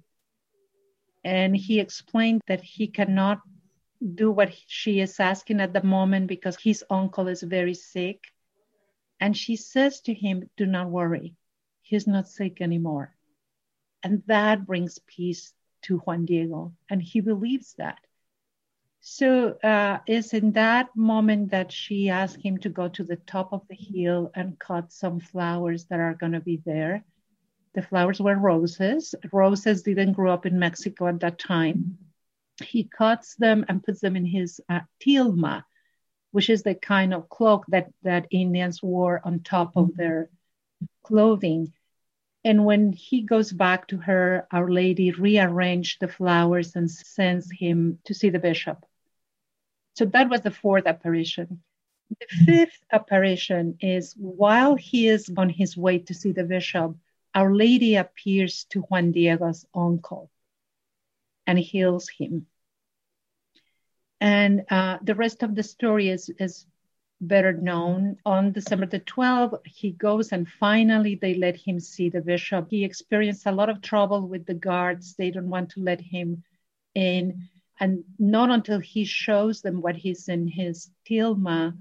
And 1.24 1.56
he 1.56 1.80
explained 1.80 2.42
that 2.48 2.62
he 2.62 2.88
cannot 2.88 3.42
do 4.16 4.32
what 4.32 4.54
she 4.68 5.00
is 5.00 5.20
asking 5.20 5.60
at 5.60 5.74
the 5.74 5.84
moment 5.84 6.28
because 6.28 6.58
his 6.58 6.84
uncle 6.90 7.28
is 7.28 7.44
very 7.44 7.74
sick. 7.74 8.24
And 9.20 9.36
she 9.36 9.56
says 9.56 10.02
to 10.02 10.14
him, 10.14 10.50
"Do 10.58 10.66
not 10.66 10.90
worry, 10.90 11.36
he's 11.82 12.08
not 12.08 12.28
sick 12.28 12.62
anymore." 12.62 13.16
And 14.02 14.24
that 14.26 14.66
brings 14.66 15.00
peace 15.06 15.54
to 15.84 16.00
Juan 16.00 16.26
Diego, 16.26 16.74
and 16.90 17.02
he 17.02 17.22
believes 17.22 17.76
that. 17.78 18.00
So 19.00 19.58
uh, 19.64 20.00
it's 20.06 20.34
in 20.34 20.52
that 20.54 20.90
moment 20.96 21.52
that 21.52 21.72
she 21.72 22.10
asked 22.10 22.42
him 22.42 22.58
to 22.60 22.70
go 22.70 22.88
to 22.90 23.04
the 23.04 23.16
top 23.16 23.54
of 23.54 23.62
the 23.70 23.76
hill 23.76 24.32
and 24.36 24.60
cut 24.60 24.92
some 24.92 25.20
flowers 25.20 25.86
that 25.86 26.00
are 26.00 26.14
going 26.14 26.34
to 26.34 26.42
be 26.42 26.62
there. 26.66 27.04
The 27.74 27.82
flowers 27.84 28.20
were 28.20 28.36
roses. 28.36 29.14
Roses 29.32 29.84
didn't 29.84 30.14
grow 30.14 30.34
up 30.34 30.46
in 30.46 30.60
Mexico 30.60 31.08
at 31.08 31.20
that 31.20 31.40
time. 31.40 31.98
He 32.64 32.86
cuts 32.86 33.36
them 33.36 33.66
and 33.70 33.84
puts 33.84 34.02
them 34.02 34.16
in 34.16 34.26
his 34.26 34.60
uh, 34.68 34.80
tilma, 35.00 35.64
which 36.32 36.50
is 36.50 36.64
the 36.64 36.74
kind 36.74 37.14
of 37.14 37.30
cloak 37.30 37.66
that, 37.68 37.90
that 38.02 38.28
Indians 38.32 38.82
wore 38.82 39.22
on 39.24 39.42
top 39.42 39.78
of 39.78 39.96
their 39.96 40.30
clothing. 41.04 41.72
And 42.48 42.64
when 42.64 42.94
he 42.94 43.24
goes 43.24 43.52
back 43.52 43.90
to 43.90 43.98
her, 43.98 44.48
Our 44.54 44.72
Lady 44.72 45.12
rearranged 45.12 46.00
the 46.00 46.08
flowers 46.08 46.78
and 46.78 46.90
sends 46.90 47.52
him 47.52 48.00
to 48.06 48.14
see 48.14 48.30
the 48.30 48.40
bishop. 48.40 48.86
So 49.98 50.06
that 50.06 50.30
was 50.30 50.40
the 50.40 50.52
fourth 50.52 50.88
apparition. 50.88 51.62
The 52.10 52.46
fifth 52.46 52.80
apparition 52.90 53.78
is 53.82 54.14
while 54.16 54.76
he 54.76 55.10
is 55.10 55.30
on 55.36 55.50
his 55.50 55.76
way 55.76 56.00
to 56.00 56.14
see 56.14 56.32
the 56.32 56.46
bishop, 56.46 56.96
Our 57.36 57.54
Lady 57.54 57.98
appears 57.98 58.64
to 58.70 58.80
Juan 58.80 59.12
Diego's 59.12 59.66
uncle 59.76 60.32
and 61.46 61.60
heals 61.60 62.08
him. 62.08 62.48
And 64.22 64.64
uh, 64.70 65.00
the 65.02 65.16
rest 65.16 65.44
of 65.44 65.54
the 65.54 65.64
story 65.64 66.08
is, 66.08 66.30
is 66.40 66.66
better 67.20 67.54
known. 67.54 68.18
On 68.26 68.52
December 68.52 68.86
the 68.86 69.00
12th, 69.00 69.60
he 69.66 69.92
goes 69.92 70.32
and 70.32 70.48
finally 70.48 71.16
they 71.16 71.34
let 71.34 71.56
him 71.56 71.80
see 71.80 72.10
the 72.10 72.22
bishop. 72.22 72.68
He 72.70 72.84
experienced 72.84 73.46
a 73.46 73.52
lot 73.52 73.70
of 73.70 73.82
trouble 73.82 74.28
with 74.28 74.46
the 74.46 74.54
guards. 74.54 75.16
They 75.16 75.32
don't 75.32 75.50
want 75.50 75.72
to 75.72 75.82
let 75.82 76.02
him 76.02 76.44
in 76.94 77.50
and 77.80 78.04
not 78.18 78.50
until 78.50 78.80
he 78.80 79.06
shows 79.06 79.62
them 79.62 79.82
what 79.82 79.96
he's 79.96 80.28
in 80.28 80.48
his 80.48 80.90
tilma 81.08 81.78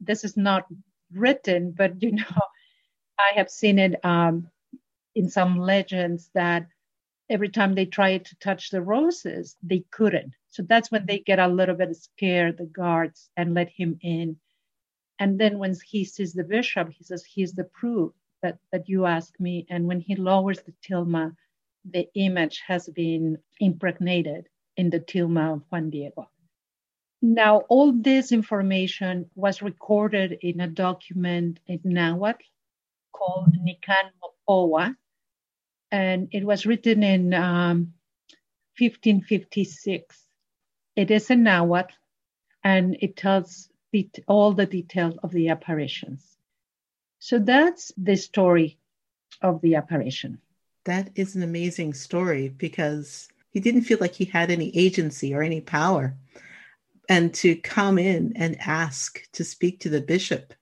this 0.00 0.24
is 0.24 0.36
not 0.36 0.66
written 1.12 1.70
but 1.70 2.02
you 2.02 2.12
know 2.12 2.40
i 3.18 3.32
have 3.36 3.50
seen 3.50 3.78
it 3.78 4.04
um, 4.04 4.48
in 5.14 5.28
some 5.28 5.58
legends 5.58 6.30
that 6.34 6.66
every 7.28 7.48
time 7.48 7.74
they 7.74 7.86
tried 7.86 8.24
to 8.24 8.36
touch 8.36 8.70
the 8.70 8.82
roses 8.82 9.56
they 9.62 9.84
couldn't 9.90 10.34
so 10.48 10.62
that's 10.62 10.90
when 10.90 11.06
they 11.06 11.18
get 11.18 11.38
a 11.38 11.48
little 11.48 11.74
bit 11.74 11.94
scared 11.96 12.56
the 12.56 12.64
guards 12.64 13.30
and 13.36 13.54
let 13.54 13.68
him 13.68 13.98
in 14.02 14.36
and 15.20 15.38
then 15.38 15.58
when 15.58 15.74
he 15.86 16.04
sees 16.04 16.32
the 16.32 16.44
bishop 16.44 16.90
he 16.90 17.04
says 17.04 17.24
he's 17.24 17.52
the 17.52 17.64
proof 17.64 18.12
that 18.42 18.58
that 18.72 18.88
you 18.88 19.06
asked 19.06 19.38
me 19.38 19.66
and 19.70 19.86
when 19.86 20.00
he 20.00 20.16
lowers 20.16 20.60
the 20.62 20.74
tilma 20.82 21.32
the 21.84 22.08
image 22.14 22.62
has 22.66 22.88
been 22.88 23.38
impregnated 23.58 24.48
in 24.76 24.90
the 24.90 25.00
tilma 25.00 25.54
of 25.54 25.62
Juan 25.70 25.90
Diego. 25.90 26.28
Now, 27.22 27.58
all 27.68 27.92
this 27.92 28.32
information 28.32 29.30
was 29.34 29.62
recorded 29.62 30.38
in 30.40 30.60
a 30.60 30.66
document 30.66 31.60
in 31.66 31.80
Nahuatl 31.84 32.42
called 33.12 33.54
Nican 33.54 34.10
Mopohua, 34.22 34.96
and 35.90 36.28
it 36.32 36.44
was 36.44 36.64
written 36.64 37.02
in 37.02 37.34
um, 37.34 37.94
1556. 38.78 40.26
It 40.96 41.10
is 41.10 41.30
in 41.30 41.42
Nahuatl, 41.42 41.94
and 42.64 42.96
it 43.00 43.16
tells 43.16 43.69
all 44.26 44.52
the 44.52 44.66
details 44.66 45.16
of 45.22 45.32
the 45.32 45.48
apparitions. 45.48 46.24
So 47.18 47.38
that's 47.38 47.92
the 47.96 48.16
story 48.16 48.78
of 49.42 49.60
the 49.60 49.74
apparition. 49.76 50.40
That 50.84 51.10
is 51.14 51.36
an 51.36 51.42
amazing 51.42 51.94
story 51.94 52.48
because 52.48 53.28
he 53.50 53.60
didn't 53.60 53.82
feel 53.82 53.98
like 54.00 54.14
he 54.14 54.24
had 54.24 54.50
any 54.50 54.74
agency 54.76 55.34
or 55.34 55.42
any 55.42 55.60
power. 55.60 56.16
And 57.08 57.34
to 57.34 57.56
come 57.56 57.98
in 57.98 58.32
and 58.36 58.60
ask 58.60 59.20
to 59.32 59.44
speak 59.44 59.80
to 59.80 59.88
the 59.88 60.00
bishop 60.00 60.54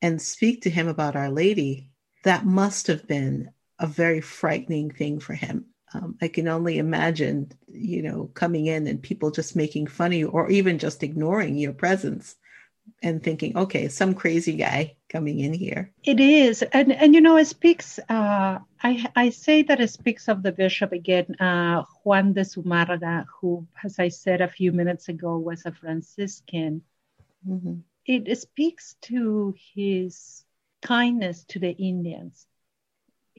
and 0.00 0.20
speak 0.20 0.62
to 0.62 0.70
him 0.70 0.88
about 0.88 1.16
Our 1.16 1.30
Lady, 1.30 1.90
that 2.24 2.46
must 2.46 2.86
have 2.86 3.06
been 3.06 3.50
a 3.78 3.86
very 3.86 4.20
frightening 4.20 4.90
thing 4.90 5.20
for 5.20 5.34
him. 5.34 5.66
Um, 5.92 6.16
I 6.20 6.28
can 6.28 6.48
only 6.48 6.78
imagine, 6.78 7.52
you 7.68 8.02
know, 8.02 8.30
coming 8.34 8.66
in 8.66 8.86
and 8.86 9.00
people 9.00 9.30
just 9.30 9.54
making 9.54 9.86
fun 9.86 10.12
of 10.14 10.34
or 10.34 10.50
even 10.50 10.78
just 10.78 11.02
ignoring 11.02 11.56
your 11.56 11.72
presence 11.72 12.36
and 13.02 13.22
thinking, 13.22 13.56
okay, 13.56 13.88
some 13.88 14.14
crazy 14.14 14.56
guy 14.56 14.96
coming 15.08 15.40
in 15.40 15.52
here. 15.52 15.92
It 16.02 16.20
is, 16.20 16.62
and 16.62 16.92
and 16.92 17.14
you 17.14 17.20
know, 17.20 17.36
it 17.36 17.46
speaks. 17.46 17.98
Uh, 18.08 18.58
I 18.82 19.06
I 19.14 19.30
say 19.30 19.62
that 19.62 19.80
it 19.80 19.90
speaks 19.90 20.28
of 20.28 20.42
the 20.42 20.52
bishop 20.52 20.92
again, 20.92 21.34
uh, 21.38 21.84
Juan 22.02 22.32
de 22.32 22.42
Zumarraga, 22.42 23.26
who, 23.40 23.66
as 23.82 23.98
I 23.98 24.08
said 24.08 24.40
a 24.40 24.48
few 24.48 24.72
minutes 24.72 25.08
ago, 25.08 25.38
was 25.38 25.66
a 25.66 25.72
Franciscan. 25.72 26.82
Mm-hmm. 27.46 27.80
It 28.06 28.38
speaks 28.38 28.96
to 29.02 29.54
his 29.74 30.44
kindness 30.82 31.44
to 31.48 31.58
the 31.58 31.70
Indians 31.70 32.46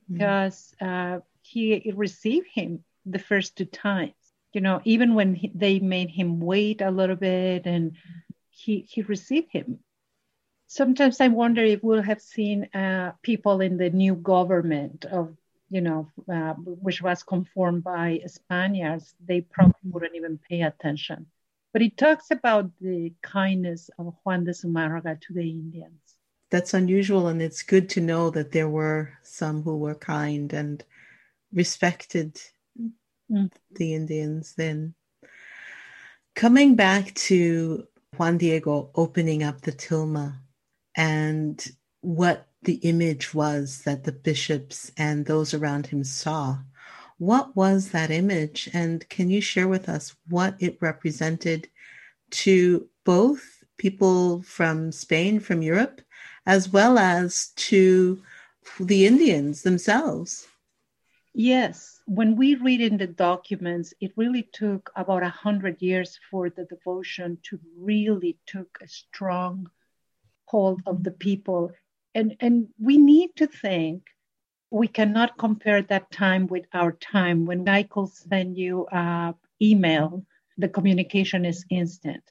mm-hmm. 0.02 0.14
because 0.14 0.74
mm-hmm. 0.82 1.18
uh, 1.18 1.20
he 1.42 1.94
received 1.96 2.48
him 2.54 2.84
the 3.06 3.20
first 3.20 3.56
two 3.56 3.66
times. 3.66 4.14
You 4.54 4.62
know, 4.62 4.82
even 4.86 5.16
when 5.16 5.36
he, 5.36 5.52
they 5.54 5.80
made 5.80 6.10
him 6.10 6.40
wait 6.40 6.82
a 6.82 6.90
little 6.90 7.18
bit 7.18 7.66
and 7.66 7.98
he, 8.56 8.86
he 8.90 9.02
received 9.02 9.52
him. 9.52 9.80
Sometimes 10.68 11.22
I 11.22 11.28
wonder 11.28 11.64
if 11.64 11.84
we'll 11.84 12.02
have 12.02 12.22
seen 12.22 12.66
uh, 12.74 13.12
people 13.22 13.62
in 13.62 13.78
the 13.78 13.90
new 13.90 14.16
government 14.16 15.06
of, 15.06 15.36
you 15.70 15.82
know, 15.82 16.10
uh, 16.32 16.54
which 16.56 17.02
was 17.02 17.22
conformed 17.22 17.84
by 17.84 18.22
Spaniards, 18.28 19.14
they 19.24 19.42
probably 19.42 19.92
wouldn't 19.92 20.16
even 20.16 20.40
pay 20.50 20.62
attention. 20.62 21.28
But 21.74 21.82
he 21.82 21.90
talks 21.90 22.32
about 22.32 22.72
the 22.80 23.14
kindness 23.22 23.90
of 24.00 24.16
Juan 24.24 24.46
de 24.46 24.52
Zumarraga 24.52 25.20
to 25.22 25.34
the 25.34 25.50
Indians. 25.50 26.16
That's 26.50 26.74
unusual, 26.74 27.28
and 27.28 27.42
it's 27.42 27.64
good 27.64 27.90
to 27.90 28.02
know 28.02 28.30
that 28.30 28.52
there 28.52 28.70
were 28.70 29.12
some 29.24 29.62
who 29.62 29.78
were 29.78 29.96
kind 29.96 30.54
and 30.54 30.84
respected 31.54 32.40
mm. 33.30 33.52
the 33.72 33.94
Indians 33.94 34.54
then. 34.56 34.94
Coming 36.34 36.76
back 36.76 37.14
to 37.16 37.88
Juan 38.18 38.38
Diego 38.38 38.92
opening 38.96 39.44
up 39.44 39.62
the 39.62 39.72
tilma 39.72 40.40
and 40.96 41.66
what 42.02 42.48
the 42.64 42.76
image 42.76 43.34
was 43.34 43.82
that 43.84 44.04
the 44.04 44.12
bishops 44.12 44.92
and 44.98 45.26
those 45.26 45.54
around 45.54 45.88
him 45.88 46.04
saw. 46.04 46.58
What 47.18 47.56
was 47.56 47.90
that 47.90 48.12
image? 48.12 48.70
And 48.74 49.08
can 49.10 49.30
you 49.30 49.42
share 49.42 49.68
with 49.68 49.88
us 49.88 50.16
what 50.28 50.56
it 50.60 50.78
represented 50.82 51.70
to 52.32 52.88
both 53.04 53.64
people 53.78 54.42
from 54.42 54.92
Spain, 54.92 55.40
from 55.40 55.62
Europe, 55.62 56.02
as 56.46 56.70
well 56.70 56.98
as 56.98 57.50
to 57.56 58.22
the 58.80 59.06
Indians 59.06 59.62
themselves? 59.62 60.48
Yes 61.34 61.95
when 62.06 62.36
we 62.36 62.56
read 62.56 62.82
in 62.82 62.98
the 62.98 63.08
documents, 63.08 63.94
it 64.00 64.12
really 64.16 64.44
took 64.54 64.92
about 64.96 65.24
a 65.24 65.30
hundred 65.30 65.82
years 65.82 66.20
for 66.30 66.50
the 66.50 66.66
devotion 66.66 67.40
to 67.44 67.60
really 67.78 68.38
took 68.46 68.78
a 68.82 68.88
strong 68.88 69.70
hold 70.46 70.82
of 70.86 71.04
the 71.04 71.12
people. 71.12 71.72
And, 72.14 72.36
and 72.40 72.68
we 72.80 72.98
need 72.98 73.36
to 73.38 73.48
think 73.48 74.04
we 74.70 74.88
cannot 74.88 75.38
compare 75.38 75.82
that 75.82 76.12
time 76.12 76.48
with 76.48 76.66
our 76.74 76.92
time. 76.92 77.46
When 77.46 77.64
Michael 77.64 78.08
send 78.08 78.58
you 78.58 78.88
an 78.92 79.34
email, 79.62 80.26
the 80.58 80.70
communication 80.70 81.44
is 81.44 81.66
instant. 81.70 82.24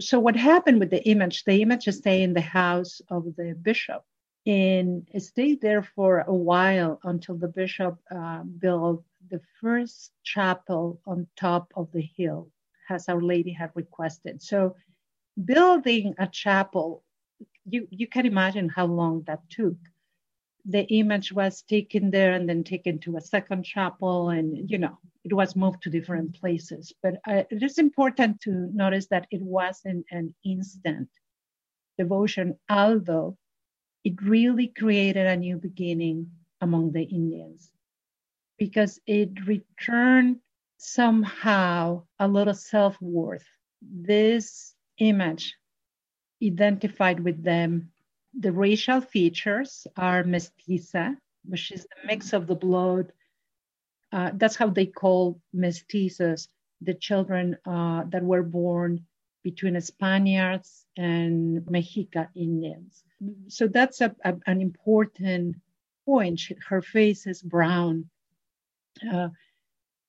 So 0.00 0.18
what 0.18 0.36
happened 0.36 0.80
with 0.80 0.90
the 0.90 1.06
image? 1.06 1.44
The 1.44 1.62
image 1.62 1.84
stayed 1.88 2.22
in 2.22 2.32
the 2.32 2.40
house 2.40 3.00
of 3.08 3.24
the 3.36 3.54
bishop 3.60 4.04
and 4.46 5.08
stayed 5.18 5.60
there 5.60 5.82
for 5.82 6.20
a 6.20 6.34
while 6.34 7.00
until 7.04 7.36
the 7.36 7.48
bishop 7.48 7.98
uh, 8.10 8.42
built 8.44 9.04
the 9.30 9.40
first 9.60 10.12
chapel 10.22 11.00
on 11.06 11.26
top 11.36 11.72
of 11.76 11.90
the 11.92 12.02
hill, 12.16 12.50
as 12.90 13.08
Our 13.08 13.22
Lady 13.22 13.52
had 13.52 13.70
requested. 13.74 14.42
So, 14.42 14.76
building 15.44 16.14
a 16.18 16.26
chapel, 16.28 17.04
you, 17.66 17.88
you 17.90 18.06
can 18.06 18.26
imagine 18.26 18.68
how 18.68 18.86
long 18.86 19.22
that 19.26 19.40
took. 19.50 19.76
the 20.66 20.84
image 20.88 21.32
was 21.32 21.62
taken 21.62 22.10
there 22.10 22.32
and 22.34 22.48
then 22.48 22.64
taken 22.64 22.98
to 23.00 23.16
a 23.16 23.20
second 23.20 23.64
chapel 23.64 24.30
and 24.30 24.70
you 24.70 24.78
know 24.78 24.98
it 25.24 25.32
was 25.32 25.56
moved 25.56 25.82
to 25.82 25.90
different 25.90 26.34
places 26.40 26.92
but 27.02 27.14
uh, 27.28 27.42
it 27.50 27.62
is 27.62 27.78
important 27.78 28.40
to 28.40 28.50
notice 28.74 29.06
that 29.08 29.26
it 29.30 29.42
wasn't 29.42 30.04
an 30.10 30.34
instant 30.44 31.08
devotion 31.98 32.58
although 32.70 33.36
it 34.04 34.20
really 34.22 34.68
created 34.68 35.26
a 35.26 35.36
new 35.36 35.56
beginning 35.56 36.30
among 36.60 36.92
the 36.92 37.02
indians 37.02 37.70
because 38.58 39.00
it 39.06 39.30
returned 39.46 40.38
somehow 40.78 42.02
a 42.18 42.28
little 42.28 42.54
self-worth 42.54 43.46
this 43.82 44.74
image 44.98 45.56
identified 46.42 47.20
with 47.20 47.42
them 47.42 47.90
the 48.38 48.52
racial 48.52 49.00
features 49.00 49.86
are 49.96 50.24
mestiza, 50.24 51.16
which 51.44 51.70
is 51.70 51.82
the 51.82 52.06
mix 52.06 52.32
of 52.32 52.46
the 52.46 52.54
blood. 52.54 53.12
Uh, 54.12 54.30
that's 54.34 54.56
how 54.56 54.68
they 54.68 54.86
call 54.86 55.40
mestizos, 55.54 56.48
the 56.80 56.94
children 56.94 57.56
uh, 57.66 58.04
that 58.08 58.24
were 58.24 58.42
born 58.42 59.06
between 59.42 59.80
Spaniards 59.80 60.86
and 60.96 61.60
Mexica 61.62 62.28
Indians. 62.34 63.04
So 63.48 63.68
that's 63.68 64.00
a, 64.00 64.14
a, 64.24 64.34
an 64.46 64.60
important 64.60 65.56
point. 66.04 66.40
Her 66.68 66.82
face 66.82 67.26
is 67.26 67.42
brown. 67.42 68.08
Uh, 69.10 69.28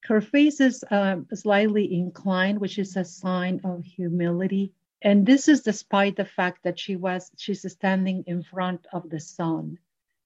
her 0.03 0.21
face 0.21 0.59
is 0.59 0.83
uh, 0.91 1.17
slightly 1.33 1.93
inclined, 1.93 2.59
which 2.59 2.77
is 2.77 2.95
a 2.95 3.05
sign 3.05 3.61
of 3.63 3.83
humility 3.83 4.73
and 5.05 5.23
this 5.23 5.47
is 5.47 5.61
despite 5.61 6.15
the 6.15 6.25
fact 6.25 6.63
that 6.63 6.79
she 6.79 6.95
was 6.95 7.31
she's 7.37 7.69
standing 7.71 8.23
in 8.25 8.41
front 8.41 8.87
of 8.91 9.07
the 9.09 9.19
sun 9.19 9.77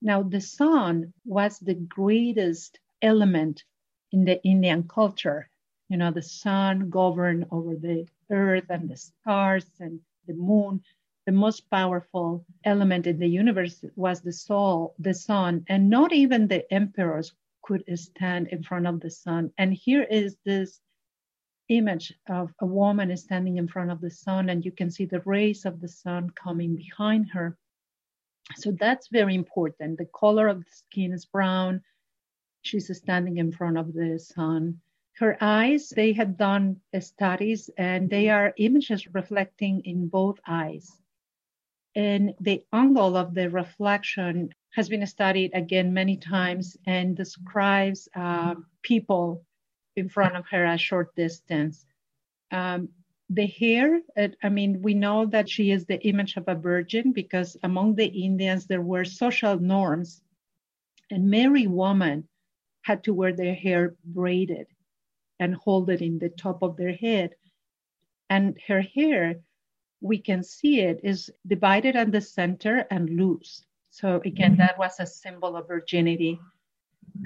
now 0.01 0.24
the 0.24 0.41
sun 0.41 1.13
was 1.25 1.60
the 1.60 1.74
greatest 1.74 2.79
element 3.01 3.63
in 4.12 4.24
the 4.25 4.41
indian 4.43 4.88
culture 4.88 5.50
you 5.89 5.98
know 5.98 6.12
the 6.12 6.22
sun 6.22 6.89
governed 6.89 7.46
over 7.51 7.75
the 7.75 8.08
earth 8.29 8.69
and 8.69 8.89
the 8.89 8.96
stars 8.96 9.65
and 9.79 10.00
the 10.27 10.34
moon 10.34 10.81
the 11.29 11.36
most 11.48 11.69
powerful 11.69 12.43
element 12.63 13.05
in 13.05 13.19
the 13.19 13.27
universe 13.27 13.86
was 13.95 14.19
the 14.19 14.33
soul 14.33 14.95
the 14.98 15.13
sun 15.13 15.63
and 15.67 15.88
not 15.88 16.12
even 16.12 16.48
the 16.48 16.63
emperors 16.74 17.33
could 17.62 17.83
stand 17.93 18.48
in 18.48 18.63
front 18.63 18.88
of 18.88 19.00
the 19.00 19.12
sun 19.12 19.51
and 19.59 19.71
here 19.71 20.01
is 20.01 20.38
this 20.43 20.81
image 21.67 22.12
of 22.27 22.51
a 22.62 22.65
woman 22.65 23.15
standing 23.15 23.57
in 23.57 23.67
front 23.67 23.91
of 23.91 24.01
the 24.01 24.09
sun 24.09 24.50
and 24.50 24.65
you 24.65 24.71
can 24.71 24.89
see 24.89 25.05
the 25.05 25.21
rays 25.21 25.65
of 25.65 25.79
the 25.79 25.88
sun 25.88 26.31
coming 26.31 26.75
behind 26.75 27.29
her. 27.29 27.55
So 28.55 28.71
that's 28.71 29.07
very 29.09 29.36
important. 29.36 30.00
The 30.00 30.09
color 30.24 30.48
of 30.48 30.65
the 30.65 30.71
skin 30.71 31.13
is 31.13 31.25
brown. 31.25 31.83
She's 32.63 32.89
standing 32.98 33.38
in 33.38 33.51
front 33.51 33.77
of 33.77 33.93
the 33.93 34.17
sun. 34.17 34.81
Her 35.19 35.38
eyes, 35.39 35.89
they 35.89 36.13
had 36.13 36.38
done 36.38 36.81
studies 37.00 37.69
and 37.77 38.09
they 38.09 38.29
are 38.29 38.53
images 38.57 39.13
reflecting 39.13 39.81
in 39.86 40.07
both 40.07 40.39
eyes. 40.48 40.91
And 41.96 42.34
the 42.39 42.63
angle 42.72 43.17
of 43.17 43.34
the 43.34 43.50
reflection 43.50 44.53
has 44.72 44.88
been 44.89 45.05
studied 45.08 45.51
again 45.53 45.93
many 45.93 46.17
times 46.17 46.77
and 46.86 47.17
describes 47.17 48.08
uh, 48.15 48.55
people 48.84 49.43
in 49.96 50.10
front 50.10 50.36
of 50.36 50.46
her 50.48 50.65
a 50.65 50.77
short 50.77 51.15
distance. 51.15 51.86
Um, 52.51 52.89
the 53.29 53.46
hair, 53.46 54.01
I 54.41 54.50
mean, 54.50 54.81
we 54.81 54.93
know 54.93 55.25
that 55.27 55.50
she 55.50 55.72
is 55.72 55.86
the 55.86 56.01
image 56.01 56.36
of 56.38 56.46
a 56.48 56.55
virgin 56.55 57.12
because 57.12 57.58
among 57.63 57.96
the 57.96 58.08
Indians 58.08 58.65
there 58.65 58.81
were 58.81 59.05
social 59.05 59.60
norms, 59.60 60.24
and 61.12 61.29
married 61.29 61.69
women 61.69 62.27
had 62.81 63.03
to 63.03 63.13
wear 63.13 63.34
their 63.34 63.53
hair 63.53 63.96
braided 64.03 64.67
and 65.39 65.55
hold 65.55 65.89
it 65.89 66.01
in 66.01 66.17
the 66.19 66.29
top 66.29 66.63
of 66.63 66.75
their 66.75 66.93
head. 66.93 67.36
And 68.29 68.57
her 68.68 68.81
hair, 68.81 69.35
we 70.01 70.18
can 70.18 70.44
see 70.44 70.79
it, 70.79 71.00
is 71.03 71.29
divided 71.48 71.96
at 71.96 72.12
the 72.12 72.22
center 72.22 72.85
and 72.90 73.09
loose. 73.09 73.66
So 73.90 74.22
again, 74.25 74.51
mm-hmm. 74.51 74.62
that 74.62 74.77
was 74.77 75.00
a 75.00 75.05
symbol 75.05 75.55
of 75.55 75.68
virginity. 75.68 76.40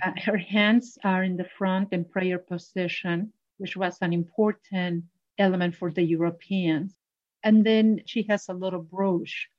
Uh, 0.03 0.11
her 0.25 0.37
hands 0.37 0.97
are 1.03 1.23
in 1.23 1.37
the 1.37 1.49
front 1.57 1.93
in 1.93 2.05
prayer 2.05 2.39
position, 2.39 3.31
which 3.57 3.75
was 3.75 3.97
an 4.01 4.13
important 4.13 5.03
element 5.37 5.75
for 5.75 5.91
the 5.91 6.03
Europeans. 6.03 6.95
And 7.43 7.65
then 7.65 8.01
she 8.05 8.23
has 8.23 8.49
a 8.49 8.53
little 8.53 8.81
brooch 8.81 9.49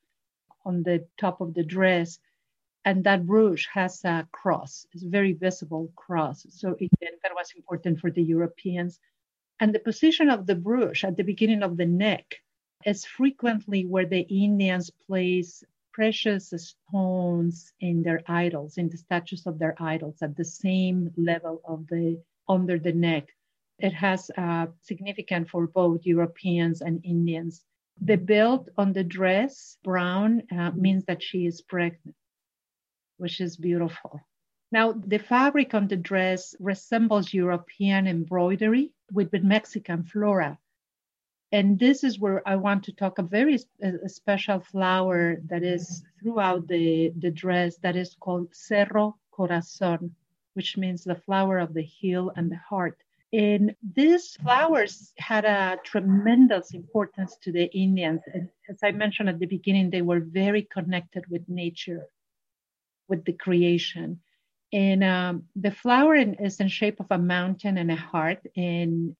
on 0.65 0.83
the 0.83 1.07
top 1.17 1.41
of 1.41 1.53
the 1.53 1.63
dress. 1.63 2.19
And 2.83 3.03
that 3.03 3.25
brooch 3.25 3.67
has 3.73 4.03
a 4.03 4.27
cross, 4.31 4.85
it's 4.91 5.05
a 5.05 5.09
very 5.09 5.33
visible 5.33 5.91
cross. 5.95 6.45
So 6.49 6.73
again, 6.73 7.13
that 7.23 7.33
was 7.33 7.51
important 7.55 7.99
for 7.99 8.11
the 8.11 8.23
Europeans. 8.23 8.99
And 9.59 9.73
the 9.73 9.79
position 9.79 10.29
of 10.29 10.45
the 10.45 10.55
brooch 10.55 11.03
at 11.03 11.15
the 11.15 11.23
beginning 11.23 11.63
of 11.63 11.77
the 11.77 11.85
neck 11.85 12.41
is 12.85 13.05
frequently 13.05 13.85
where 13.85 14.05
the 14.05 14.21
Indians 14.21 14.89
place 14.89 15.63
precious 15.91 16.53
stones 16.57 17.71
in 17.79 18.03
their 18.03 18.21
idols, 18.27 18.77
in 18.77 18.89
the 18.89 18.97
statues 18.97 19.47
of 19.47 19.57
their 19.57 19.75
idols, 19.81 20.21
at 20.21 20.35
the 20.35 20.43
same 20.43 21.11
level 21.17 21.61
of 21.65 21.87
the 21.87 22.21
under 22.47 22.77
the 22.77 22.91
neck. 22.91 23.29
It 23.79 23.93
has 23.93 24.29
uh, 24.37 24.67
significant 24.81 25.49
for 25.49 25.67
both 25.67 26.05
Europeans 26.05 26.81
and 26.81 27.03
Indians. 27.03 27.63
The 28.01 28.17
belt 28.17 28.69
on 28.77 28.93
the 28.93 29.03
dress, 29.03 29.77
brown, 29.83 30.43
uh, 30.51 30.71
means 30.71 31.05
that 31.05 31.23
she 31.23 31.45
is 31.45 31.61
pregnant, 31.61 32.15
which 33.17 33.39
is 33.39 33.55
beautiful. 33.55 34.19
Now, 34.71 34.91
the 34.91 35.19
fabric 35.19 35.73
on 35.73 35.87
the 35.87 35.95
dress 35.95 36.55
resembles 36.59 37.33
European 37.33 38.07
embroidery 38.07 38.91
with 39.11 39.31
Mexican 39.33 40.03
flora. 40.03 40.59
And 41.55 41.79
this 41.79 42.03
is 42.03 42.19
where 42.19 42.45
I 42.45 42.57
want 42.57 42.83
to 42.83 42.91
talk 42.91 43.17
a 43.17 43.23
very 43.23 43.57
a 43.81 44.09
special 44.09 44.59
flower 44.59 45.37
that 45.45 45.63
is 45.63 46.03
throughout 46.19 46.67
the, 46.67 47.13
the 47.17 47.31
dress 47.31 47.77
that 47.77 47.95
is 47.95 48.13
called 48.19 48.53
Cerro 48.53 49.15
Corazon, 49.31 50.13
which 50.55 50.75
means 50.75 51.05
the 51.05 51.15
flower 51.15 51.59
of 51.59 51.73
the 51.73 51.81
heel 51.81 52.33
and 52.35 52.51
the 52.51 52.57
heart. 52.57 52.97
And 53.31 53.73
these 53.95 54.35
flowers 54.43 55.13
had 55.17 55.45
a 55.45 55.79
tremendous 55.85 56.73
importance 56.73 57.37
to 57.43 57.53
the 57.53 57.73
Indians. 57.73 58.19
And 58.33 58.49
as 58.67 58.79
I 58.83 58.91
mentioned 58.91 59.29
at 59.29 59.39
the 59.39 59.45
beginning, 59.45 59.89
they 59.89 60.01
were 60.01 60.19
very 60.19 60.63
connected 60.63 61.23
with 61.29 61.47
nature, 61.47 62.03
with 63.07 63.23
the 63.23 63.31
creation. 63.45 64.19
And 64.73 65.05
um, 65.05 65.43
the 65.55 65.71
flower 65.71 66.15
is 66.15 66.59
in 66.59 66.67
shape 66.67 66.99
of 66.99 67.07
a 67.11 67.17
mountain 67.17 67.77
and 67.77 67.91
a 67.91 67.95
heart. 67.95 68.45
And 68.57 69.15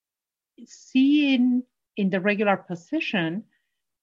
seeing 0.66 1.64
in 1.98 2.10
the 2.10 2.20
regular 2.20 2.58
position, 2.58 3.44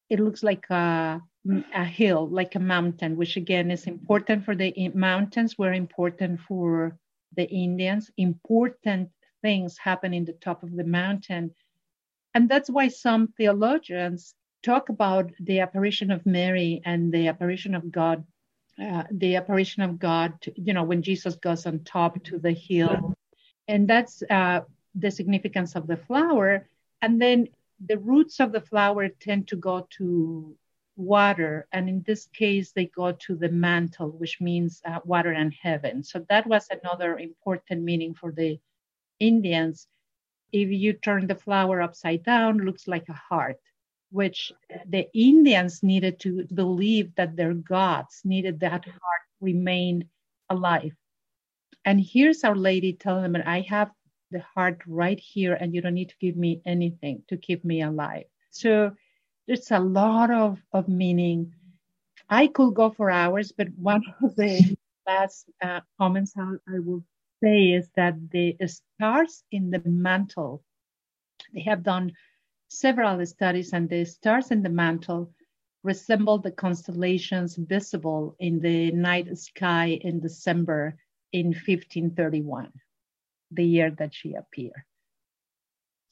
it 0.09 0.19
looks 0.19 0.43
like 0.43 0.69
a, 0.69 1.21
a 1.73 1.85
hill, 1.85 2.27
like 2.29 2.55
a 2.55 2.59
mountain, 2.59 3.17
which 3.17 3.37
again 3.37 3.71
is 3.71 3.87
important 3.87 4.45
for 4.45 4.55
the 4.55 4.89
mountains, 4.93 5.57
were 5.57 5.73
important 5.73 6.39
for 6.41 6.97
the 7.35 7.47
Indians. 7.49 8.11
Important 8.17 9.09
things 9.41 9.77
happen 9.77 10.13
in 10.13 10.25
the 10.25 10.33
top 10.33 10.63
of 10.63 10.75
the 10.75 10.83
mountain. 10.83 11.51
And 12.33 12.49
that's 12.49 12.69
why 12.69 12.87
some 12.87 13.33
theologians 13.37 14.35
talk 14.63 14.89
about 14.89 15.31
the 15.39 15.59
apparition 15.59 16.09
of 16.11 16.25
Mary 16.25 16.81
and 16.85 17.13
the 17.13 17.27
apparition 17.27 17.75
of 17.75 17.91
God, 17.91 18.25
uh, 18.81 19.03
the 19.11 19.35
apparition 19.35 19.83
of 19.83 19.99
God, 19.99 20.41
to, 20.41 20.53
you 20.55 20.73
know, 20.73 20.83
when 20.83 21.01
Jesus 21.01 21.35
goes 21.35 21.65
on 21.65 21.79
top 21.79 22.23
to 22.23 22.39
the 22.39 22.51
hill. 22.51 23.13
And 23.67 23.87
that's 23.87 24.23
uh, 24.29 24.61
the 24.95 25.11
significance 25.11 25.75
of 25.75 25.87
the 25.87 25.97
flower. 25.97 26.67
And 27.01 27.21
then 27.21 27.49
the 27.85 27.97
roots 27.97 28.39
of 28.39 28.51
the 28.51 28.61
flower 28.61 29.09
tend 29.09 29.47
to 29.49 29.55
go 29.55 29.87
to 29.97 30.55
water, 30.95 31.67
and 31.71 31.89
in 31.89 32.03
this 32.05 32.27
case, 32.27 32.71
they 32.71 32.85
go 32.85 33.11
to 33.11 33.35
the 33.35 33.49
mantle, 33.49 34.11
which 34.11 34.39
means 34.39 34.81
uh, 34.85 34.99
water 35.03 35.31
and 35.31 35.53
heaven. 35.53 36.03
So 36.03 36.25
that 36.29 36.45
was 36.47 36.67
another 36.69 37.17
important 37.17 37.81
meaning 37.83 38.13
for 38.13 38.31
the 38.31 38.59
Indians. 39.19 39.87
If 40.51 40.69
you 40.69 40.93
turn 40.93 41.27
the 41.27 41.35
flower 41.35 41.81
upside 41.81 42.23
down, 42.23 42.59
looks 42.59 42.87
like 42.87 43.09
a 43.09 43.13
heart, 43.13 43.59
which 44.11 44.51
the 44.87 45.07
Indians 45.13 45.81
needed 45.81 46.19
to 46.19 46.45
believe 46.53 47.15
that 47.15 47.35
their 47.35 47.53
gods 47.53 48.21
needed 48.23 48.59
that 48.59 48.85
heart 48.85 49.23
remained 49.41 50.05
alive. 50.49 50.93
And 51.85 51.99
here's 51.99 52.43
Our 52.43 52.55
Lady 52.55 52.93
telling 52.93 53.31
them, 53.31 53.43
I 53.45 53.61
have 53.61 53.91
the 54.33 54.41
heart 54.53 54.81
right 54.85 55.19
here, 55.19 55.53
and 55.53 55.73
you 55.73 55.81
don't 55.81 55.93
need 55.93 56.09
to 56.09 56.17
give 56.19 56.35
me 56.35 56.61
anything 56.65 57.23
to 57.29 57.37
keep 57.37 57.63
me 57.63 57.81
alive. 57.81 58.25
So 58.49 58.91
there's 59.47 59.71
a 59.71 59.79
lot 59.79 60.31
of, 60.31 60.59
of 60.73 60.87
meaning. 60.89 61.53
I 62.29 62.47
could 62.47 62.73
go 62.73 62.89
for 62.89 63.09
hours, 63.09 63.51
but 63.51 63.67
one 63.77 64.03
of 64.21 64.35
the 64.35 64.75
last 65.07 65.45
uh, 65.61 65.81
comments 65.97 66.33
I, 66.37 66.53
I 66.67 66.79
will 66.79 67.03
say 67.41 67.69
is 67.71 67.89
that 67.95 68.15
the 68.31 68.57
stars 68.65 69.43
in 69.51 69.69
the 69.69 69.81
mantle, 69.85 70.63
they 71.53 71.61
have 71.61 71.83
done 71.83 72.11
several 72.67 73.25
studies, 73.25 73.73
and 73.73 73.89
the 73.89 74.05
stars 74.05 74.51
in 74.51 74.63
the 74.63 74.69
mantle 74.69 75.31
resemble 75.83 76.39
the 76.39 76.51
constellations 76.51 77.55
visible 77.57 78.35
in 78.39 78.59
the 78.59 78.91
night 78.91 79.37
sky 79.37 79.99
in 80.01 80.19
December 80.19 80.95
in 81.33 81.47
1531, 81.47 82.71
the 83.53 83.65
year 83.65 83.91
that 83.91 84.13
she 84.13 84.33
appeared. 84.33 84.83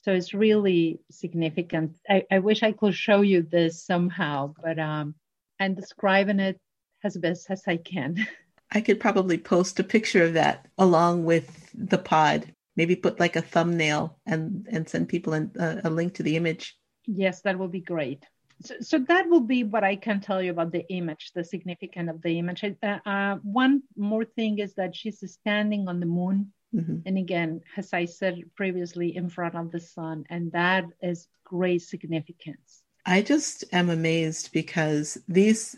So 0.03 0.11
it's 0.13 0.33
really 0.33 0.99
significant. 1.11 1.97
I, 2.09 2.23
I 2.31 2.39
wish 2.39 2.63
I 2.63 2.71
could 2.71 2.95
show 2.95 3.21
you 3.21 3.43
this 3.43 3.85
somehow, 3.85 4.53
but 4.61 4.79
um, 4.79 5.15
I'm 5.59 5.75
describing 5.75 6.39
it 6.39 6.59
as 7.03 7.17
best 7.17 7.51
as 7.51 7.63
I 7.67 7.77
can. 7.77 8.25
I 8.71 8.81
could 8.81 8.99
probably 8.99 9.37
post 9.37 9.79
a 9.79 9.83
picture 9.83 10.23
of 10.23 10.33
that 10.33 10.67
along 10.77 11.25
with 11.25 11.69
the 11.73 11.97
pod. 11.97 12.53
Maybe 12.77 12.95
put 12.95 13.19
like 13.19 13.35
a 13.35 13.41
thumbnail 13.41 14.17
and 14.25 14.65
and 14.71 14.87
send 14.87 15.09
people 15.09 15.33
an, 15.33 15.51
a, 15.59 15.81
a 15.83 15.89
link 15.89 16.15
to 16.15 16.23
the 16.23 16.37
image. 16.37 16.77
Yes, 17.05 17.41
that 17.41 17.59
would 17.59 17.71
be 17.71 17.81
great. 17.81 18.25
So, 18.63 18.75
so, 18.79 18.99
that 18.99 19.27
will 19.27 19.41
be 19.41 19.63
what 19.63 19.83
I 19.83 19.95
can 19.95 20.21
tell 20.21 20.41
you 20.41 20.51
about 20.51 20.71
the 20.71 20.87
image, 20.89 21.31
the 21.33 21.43
significance 21.43 22.09
of 22.09 22.21
the 22.21 22.39
image. 22.39 22.63
Uh, 22.63 22.99
uh, 23.05 23.35
one 23.43 23.83
more 23.97 24.23
thing 24.23 24.59
is 24.59 24.75
that 24.75 24.95
she's 24.95 25.19
standing 25.29 25.87
on 25.87 25.99
the 25.99 26.05
moon. 26.05 26.53
Mm-hmm. 26.75 26.97
And 27.05 27.17
again, 27.17 27.61
as 27.77 27.93
I 27.93 28.05
said 28.05 28.41
previously, 28.55 29.15
in 29.15 29.29
front 29.29 29.55
of 29.55 29.71
the 29.71 29.79
sun. 29.79 30.25
And 30.29 30.51
that 30.53 30.85
is 31.01 31.27
great 31.43 31.81
significance. 31.81 32.83
I 33.05 33.21
just 33.21 33.63
am 33.71 33.89
amazed 33.89 34.51
because 34.51 35.17
these, 35.27 35.75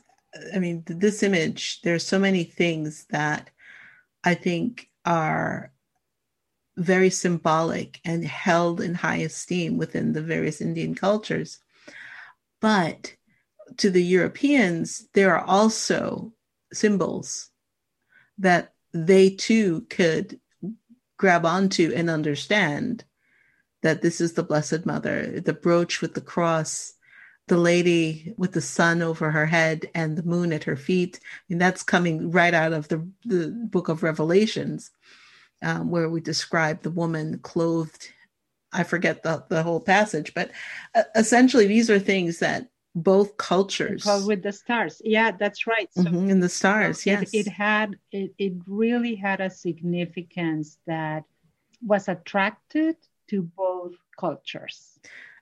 I 0.54 0.60
mean, 0.60 0.84
this 0.86 1.24
image, 1.24 1.82
there 1.82 1.96
are 1.96 2.00
so 2.00 2.20
many 2.20 2.44
things 2.44 3.06
that 3.10 3.50
I 4.24 4.36
think 4.36 4.90
are 5.06 5.72
very 6.76 7.10
symbolic 7.10 8.00
and 8.04 8.26
held 8.26 8.82
in 8.82 8.94
high 8.94 9.18
esteem 9.18 9.78
within 9.78 10.14
the 10.14 10.22
various 10.22 10.62
Indian 10.62 10.96
cultures. 10.96 11.60
But 12.62 13.14
to 13.78 13.90
the 13.90 14.04
Europeans, 14.04 15.08
there 15.14 15.36
are 15.36 15.46
also 15.46 16.34
symbols 16.72 17.50
that 18.38 18.74
they 18.94 19.30
too 19.30 19.86
could 19.90 20.40
grab 21.24 21.46
onto 21.46 21.90
and 21.96 22.10
understand 22.10 23.06
that 23.82 24.02
this 24.02 24.20
is 24.20 24.34
the 24.34 24.44
Blessed 24.44 24.86
Mother, 24.86 25.40
the 25.40 25.54
brooch 25.54 26.02
with 26.02 26.16
the 26.16 26.20
cross, 26.20 26.96
the 27.48 27.56
lady 27.56 28.34
with 28.38 28.52
the 28.52 28.60
sun 28.60 29.02
over 29.02 29.32
her 29.32 29.46
head 29.46 29.90
and 29.96 30.18
the 30.18 30.24
moon 30.24 30.52
at 30.52 30.66
her 30.66 30.76
feet. 30.76 31.22
And 31.50 31.62
that's 31.62 31.82
coming 31.82 32.30
right 32.32 32.54
out 32.54 32.74
of 32.74 32.90
the, 32.90 33.08
the 33.24 33.48
book 33.48 33.88
of 33.88 34.04
Revelations, 34.04 34.92
um, 35.62 35.92
where 35.92 36.10
we 36.10 36.20
describe 36.20 36.82
the 36.82 36.92
woman 36.92 37.40
clothed 37.40 38.10
I 38.76 38.84
forget 38.84 39.22
the, 39.22 39.46
the 39.50 39.62
whole 39.62 39.80
passage, 39.80 40.34
but 40.34 40.50
uh, 40.96 41.04
essentially 41.16 41.68
these 41.68 41.92
are 41.92 42.00
things 42.00 42.40
that 42.40 42.70
both 42.96 43.38
cultures. 43.38 44.06
With 44.26 44.44
the 44.44 44.52
stars. 44.52 45.02
Yeah 45.04 45.32
that's 45.32 45.68
right. 45.68 45.90
So 45.94 46.04
mm-hmm, 46.04 46.30
in 46.30 46.40
the 46.40 46.50
stars 46.50 47.06
yes. 47.06 47.34
it, 47.34 47.48
it 47.48 47.48
had 47.48 47.98
it, 48.12 48.34
it 48.38 48.54
really 48.68 49.16
had 49.16 49.42
a 49.42 49.50
significance 49.50 50.78
that 50.86 51.24
was 51.86 52.08
attracted 52.08 52.96
to 53.30 53.42
both 53.42 53.96
cultures. 54.18 55.00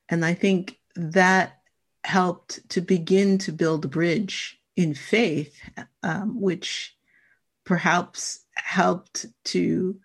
And 0.09 0.25
i 0.25 0.33
think 0.33 0.79
that 0.95 1.59
helped 2.03 2.67
to 2.69 2.81
begin 2.81 3.37
to 3.37 3.51
build 3.51 3.85
a 3.85 3.87
bridge 3.87 4.59
in 4.75 4.93
faith 4.93 5.59
um, 6.03 6.39
which 6.41 6.95
perhaps 7.63 8.41
helped 8.55 9.25
to 9.43 9.99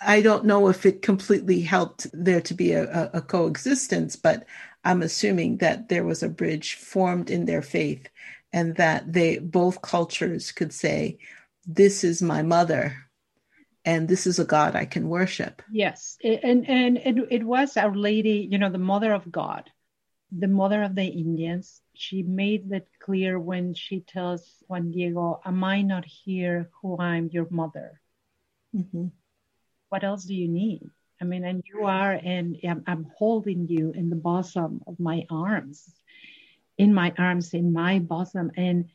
I 0.00 0.20
don't 0.22 0.44
know 0.44 0.68
if 0.68 0.86
it 0.86 1.02
completely 1.02 1.60
helped 1.60 2.06
there 2.12 2.40
to 2.42 2.54
be 2.54 2.72
a, 2.72 3.10
a, 3.12 3.20
coexistence, 3.20 4.14
but 4.14 4.44
I'm 4.84 5.02
assuming 5.02 5.58
that 5.58 5.88
there 5.88 6.04
was 6.04 6.22
a 6.22 6.28
bridge 6.28 6.74
formed 6.74 7.30
in 7.30 7.44
their 7.44 7.62
faith 7.62 8.08
and 8.52 8.76
that 8.76 9.12
they 9.12 9.38
both 9.38 9.82
cultures 9.82 10.52
could 10.52 10.72
say, 10.72 11.18
This 11.66 12.04
is 12.04 12.22
my 12.22 12.42
mother 12.42 12.96
and 13.84 14.08
this 14.08 14.26
is 14.26 14.38
a 14.38 14.44
God 14.44 14.76
I 14.76 14.84
can 14.84 15.08
worship. 15.08 15.62
Yes. 15.70 16.16
And 16.22 16.68
and 16.68 16.98
it, 16.98 17.16
it 17.30 17.44
was 17.44 17.76
Our 17.76 17.94
Lady, 17.94 18.48
you 18.50 18.58
know, 18.58 18.70
the 18.70 18.78
mother 18.78 19.12
of 19.12 19.30
God, 19.30 19.70
the 20.30 20.48
mother 20.48 20.82
of 20.82 20.94
the 20.94 21.06
Indians. 21.06 21.80
She 21.94 22.22
made 22.22 22.70
that 22.70 22.86
clear 23.00 23.38
when 23.38 23.74
she 23.74 24.00
tells 24.00 24.62
Juan 24.68 24.92
Diego, 24.92 25.40
Am 25.44 25.64
I 25.64 25.82
not 25.82 26.04
here 26.04 26.70
who 26.80 26.98
I'm 26.98 27.28
your 27.32 27.48
mother? 27.50 28.00
Mm-hmm 28.74 29.08
what 29.88 30.04
else 30.04 30.24
do 30.24 30.34
you 30.34 30.48
need? 30.48 30.90
I 31.20 31.24
mean, 31.24 31.44
and 31.44 31.62
you 31.66 31.84
are, 31.84 32.12
and 32.12 32.56
I'm, 32.86 33.06
holding 33.16 33.66
you 33.68 33.90
in 33.90 34.10
the 34.10 34.16
bosom 34.16 34.82
of 34.86 35.00
my 35.00 35.26
arms, 35.30 35.92
in 36.76 36.94
my 36.94 37.12
arms, 37.18 37.54
in 37.54 37.72
my 37.72 37.98
bosom. 37.98 38.52
And 38.56 38.88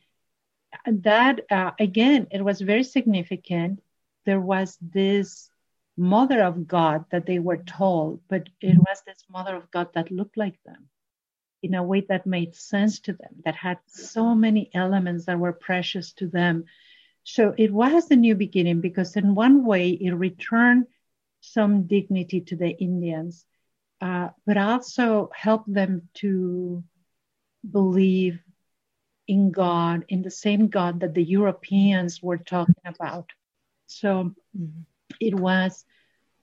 that, 0.86 1.40
uh, 1.50 1.72
again, 1.78 2.28
it 2.30 2.42
was 2.42 2.60
very 2.60 2.84
significant. 2.84 3.80
There 4.24 4.40
was 4.40 4.78
this 4.80 5.50
mother 5.96 6.42
of 6.42 6.66
God 6.66 7.04
that 7.10 7.26
they 7.26 7.38
were 7.38 7.58
told, 7.58 8.20
but 8.28 8.48
it 8.60 8.78
was 8.78 9.02
this 9.06 9.24
mother 9.28 9.54
of 9.54 9.70
God 9.70 9.88
that 9.94 10.10
looked 10.10 10.36
like 10.36 10.62
them 10.64 10.88
in 11.62 11.74
a 11.74 11.82
way 11.82 12.00
that 12.08 12.26
made 12.26 12.54
sense 12.54 13.00
to 13.00 13.12
them, 13.12 13.42
that 13.44 13.54
had 13.54 13.78
so 13.86 14.34
many 14.34 14.70
elements 14.74 15.26
that 15.26 15.38
were 15.38 15.52
precious 15.52 16.12
to 16.14 16.26
them 16.26 16.64
so 17.24 17.54
it 17.56 17.72
was 17.72 18.10
a 18.10 18.16
new 18.16 18.34
beginning 18.34 18.80
because, 18.82 19.16
in 19.16 19.34
one 19.34 19.64
way, 19.64 19.90
it 19.90 20.12
returned 20.12 20.86
some 21.52 21.86
dignity 21.86 22.40
to 22.40 22.56
the 22.56 22.70
Indians, 22.70 23.44
uh, 24.00 24.28
but 24.46 24.56
also 24.56 25.30
help 25.34 25.64
them 25.66 26.08
to 26.14 26.82
believe 27.68 28.40
in 29.26 29.50
God, 29.50 30.04
in 30.08 30.22
the 30.22 30.30
same 30.30 30.68
God 30.68 31.00
that 31.00 31.14
the 31.14 31.22
Europeans 31.22 32.22
were 32.22 32.38
talking 32.38 32.74
about. 32.84 33.30
So 33.86 34.34
mm-hmm. 34.56 34.82
it 35.20 35.34
was 35.34 35.84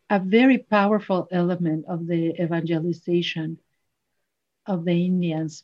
a 0.09 0.19
very 0.19 0.57
powerful 0.57 1.27
element 1.31 1.85
of 1.87 2.07
the 2.07 2.41
evangelization 2.41 3.59
of 4.65 4.85
the 4.85 5.05
Indians, 5.05 5.63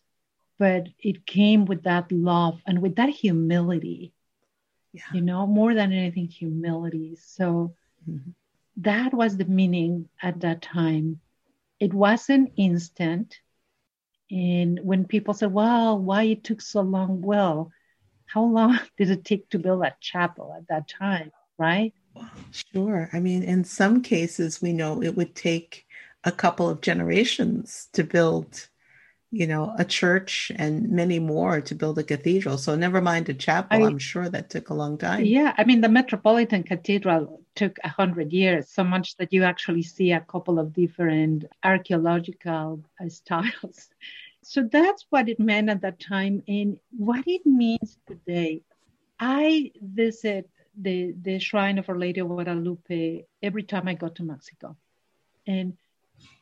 but 0.60 0.88
it 1.00 1.26
came 1.26 1.66
with 1.66 1.84
that 1.84 2.12
love 2.12 2.62
and 2.66 2.82
with 2.82 2.96
that 2.96 3.10
humility 3.10 4.14
yeah. 4.98 5.04
you 5.14 5.22
know, 5.22 5.46
more 5.46 5.74
than 5.74 5.92
anything, 5.92 6.28
humility. 6.28 7.18
So 7.22 7.76
mm-hmm. 8.10 8.32
That 8.78 9.14
was 9.14 9.38
the 9.38 9.46
meaning 9.46 10.10
at 10.22 10.42
that 10.42 10.62
time. 10.62 11.20
It 11.80 11.94
wasn't 11.94 12.54
instant. 12.58 13.36
And 14.30 14.80
when 14.84 15.06
people 15.06 15.34
said, 15.34 15.52
well, 15.52 15.98
why 15.98 16.24
it 16.24 16.44
took 16.44 16.62
so 16.62 16.82
long? 16.82 17.22
Well, 17.22 17.72
how 18.26 18.44
long 18.44 18.80
did 18.98 19.10
it 19.10 19.26
take 19.26 19.50
to 19.50 19.60
build 19.60 19.84
that 19.84 20.02
chapel 20.02 20.54
at 20.56 20.68
that 20.68 20.88
time, 20.88 21.32
right? 21.58 21.94
Sure. 22.52 23.10
I 23.14 23.20
mean, 23.20 23.44
in 23.44 23.64
some 23.64 24.02
cases, 24.02 24.62
we 24.62 24.74
know 24.74 25.02
it 25.02 25.16
would 25.16 25.36
take 25.36 25.86
a 26.24 26.32
couple 26.32 26.70
of 26.70 26.82
generations 26.82 27.90
to 27.94 28.04
build 28.04 28.70
you 29.32 29.46
know, 29.46 29.76
a 29.78 29.84
church 29.84 30.52
and 30.56 30.90
many 30.90 31.20
more 31.20 31.60
to 31.60 31.76
build 31.76 32.00
a 32.00 32.04
cathedral. 32.04 32.58
So 32.58 32.76
never 32.76 33.02
mind 33.02 33.28
a 33.30 33.34
chapel. 33.34 33.84
I, 33.84 33.88
am 33.88 33.98
sure 33.98 34.30
that 34.30 34.50
took 34.50 34.70
a 34.70 34.74
long 34.74 34.98
time. 34.98 35.26
Yeah, 35.26 35.54
I 35.58 35.66
mean 35.66 35.82
the 35.82 35.90
Metropolitan 35.90 36.64
Cathedral 36.64 37.42
took 37.56 37.78
a 37.84 37.90
hundred 37.90 38.32
years, 38.32 38.70
so 38.70 38.84
much 38.84 39.18
that 39.18 39.34
you 39.34 39.44
actually 39.44 39.84
see 39.84 40.12
a 40.12 40.22
couple 40.22 40.60
of 40.60 40.74
different 40.74 41.46
archaeological 41.64 42.82
uh, 43.02 43.10
styles. 43.20 43.90
So 44.44 44.64
that's 44.72 45.06
what 45.10 45.28
it 45.28 45.40
meant 45.40 45.70
at 45.70 45.82
that 45.82 46.00
time, 46.00 46.42
and 46.48 46.80
what 46.98 47.26
it 47.28 47.46
means 47.46 47.98
today. 48.08 48.62
I 49.20 49.72
visit 49.82 50.50
the 50.80 51.14
the 51.22 51.40
Shrine 51.40 51.80
of 51.80 51.90
Our 51.90 51.98
Lady 51.98 52.22
of 52.22 52.28
Guadalupe 52.30 53.26
every 53.44 53.64
time 53.64 53.90
I 53.90 53.96
go 53.96 54.08
to 54.08 54.24
Mexico, 54.24 54.78
and 55.46 55.76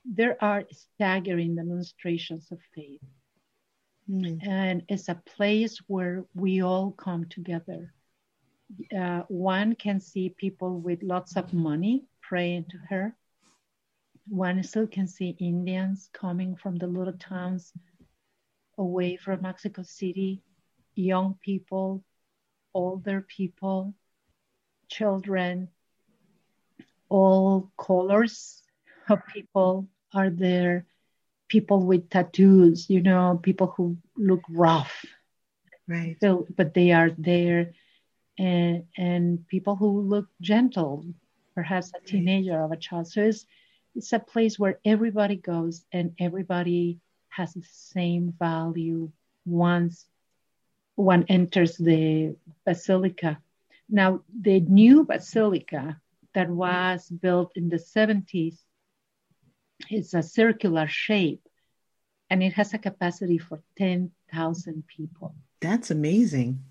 there 0.06 0.38
are 0.44 0.64
staggering 0.72 1.56
demonstrations 1.56 2.52
of 2.52 2.60
faith. 2.74 3.02
Mm. 4.10 4.46
And 4.48 4.84
it's 4.88 5.10
a 5.10 5.22
place 5.26 5.80
where 5.88 6.26
we 6.36 6.62
all 6.62 6.92
come 6.92 7.26
together. 7.26 7.94
Uh, 8.96 9.22
one 9.28 9.76
can 9.76 10.00
see 10.00 10.30
people 10.30 10.80
with 10.80 11.04
lots 11.04 11.36
of 11.36 11.54
money 11.54 12.06
praying 12.22 12.66
to 12.70 12.78
her. 12.90 13.16
One 14.28 14.62
still 14.64 14.88
can 14.88 15.08
see 15.08 15.36
Indians 15.40 16.10
coming 16.14 16.56
from 16.56 16.78
the 16.78 16.88
little 16.88 17.14
towns 17.14 17.72
away 18.78 19.18
from 19.18 19.42
Mexico 19.42 19.84
City, 19.84 20.42
young 20.96 21.38
people, 21.42 22.04
older 22.74 23.22
people, 23.22 23.94
children, 24.90 25.70
all 27.10 27.72
colors 27.78 28.64
of 29.10 29.20
people 29.28 29.88
are 30.16 30.30
there 30.30 30.86
people 31.48 31.86
with 31.86 32.10
tattoos, 32.10 32.90
you 32.90 33.02
know, 33.02 33.40
people 33.42 33.74
who 33.78 33.98
look 34.18 34.42
rough. 34.50 35.06
Right. 35.88 36.18
So, 36.22 36.48
but 36.56 36.74
they 36.74 36.92
are 36.92 37.12
there 37.18 37.74
and 38.38 38.86
and 38.98 39.48
people 39.48 39.76
who 39.76 40.02
look 40.02 40.28
gentle, 40.42 41.06
perhaps 41.54 41.92
a 41.96 42.00
teenager 42.06 42.60
or 42.60 42.74
a 42.74 42.78
child. 42.78 43.08
So 43.08 43.22
it's 43.24 43.46
it's 43.94 44.14
a 44.14 44.20
place 44.20 44.58
where 44.58 44.80
everybody 44.84 45.36
goes 45.36 45.86
and 45.92 46.16
everybody 46.20 47.00
has 47.30 47.54
the 47.54 47.64
same 47.70 48.34
value 48.40 49.12
once 49.46 50.06
one 50.96 51.26
enters 51.28 51.78
the 51.78 52.36
basilica. 52.66 53.38
Now, 53.90 54.22
the 54.42 54.62
new 54.62 55.04
basilica 55.04 56.02
that 56.34 56.50
was 56.50 57.10
built 57.10 57.52
in 57.56 57.70
the 57.70 57.78
70s 57.78 58.65
is 59.90 60.14
a 60.14 60.24
circular 60.24 60.88
shape 60.88 61.42
and 62.30 62.42
it 62.42 62.54
has 62.54 62.74
a 62.74 62.78
capacity 62.78 63.38
for 63.38 63.62
10,000 63.78 64.84
people. 64.88 65.36
That's 65.62 65.92
amazing. 65.92 66.64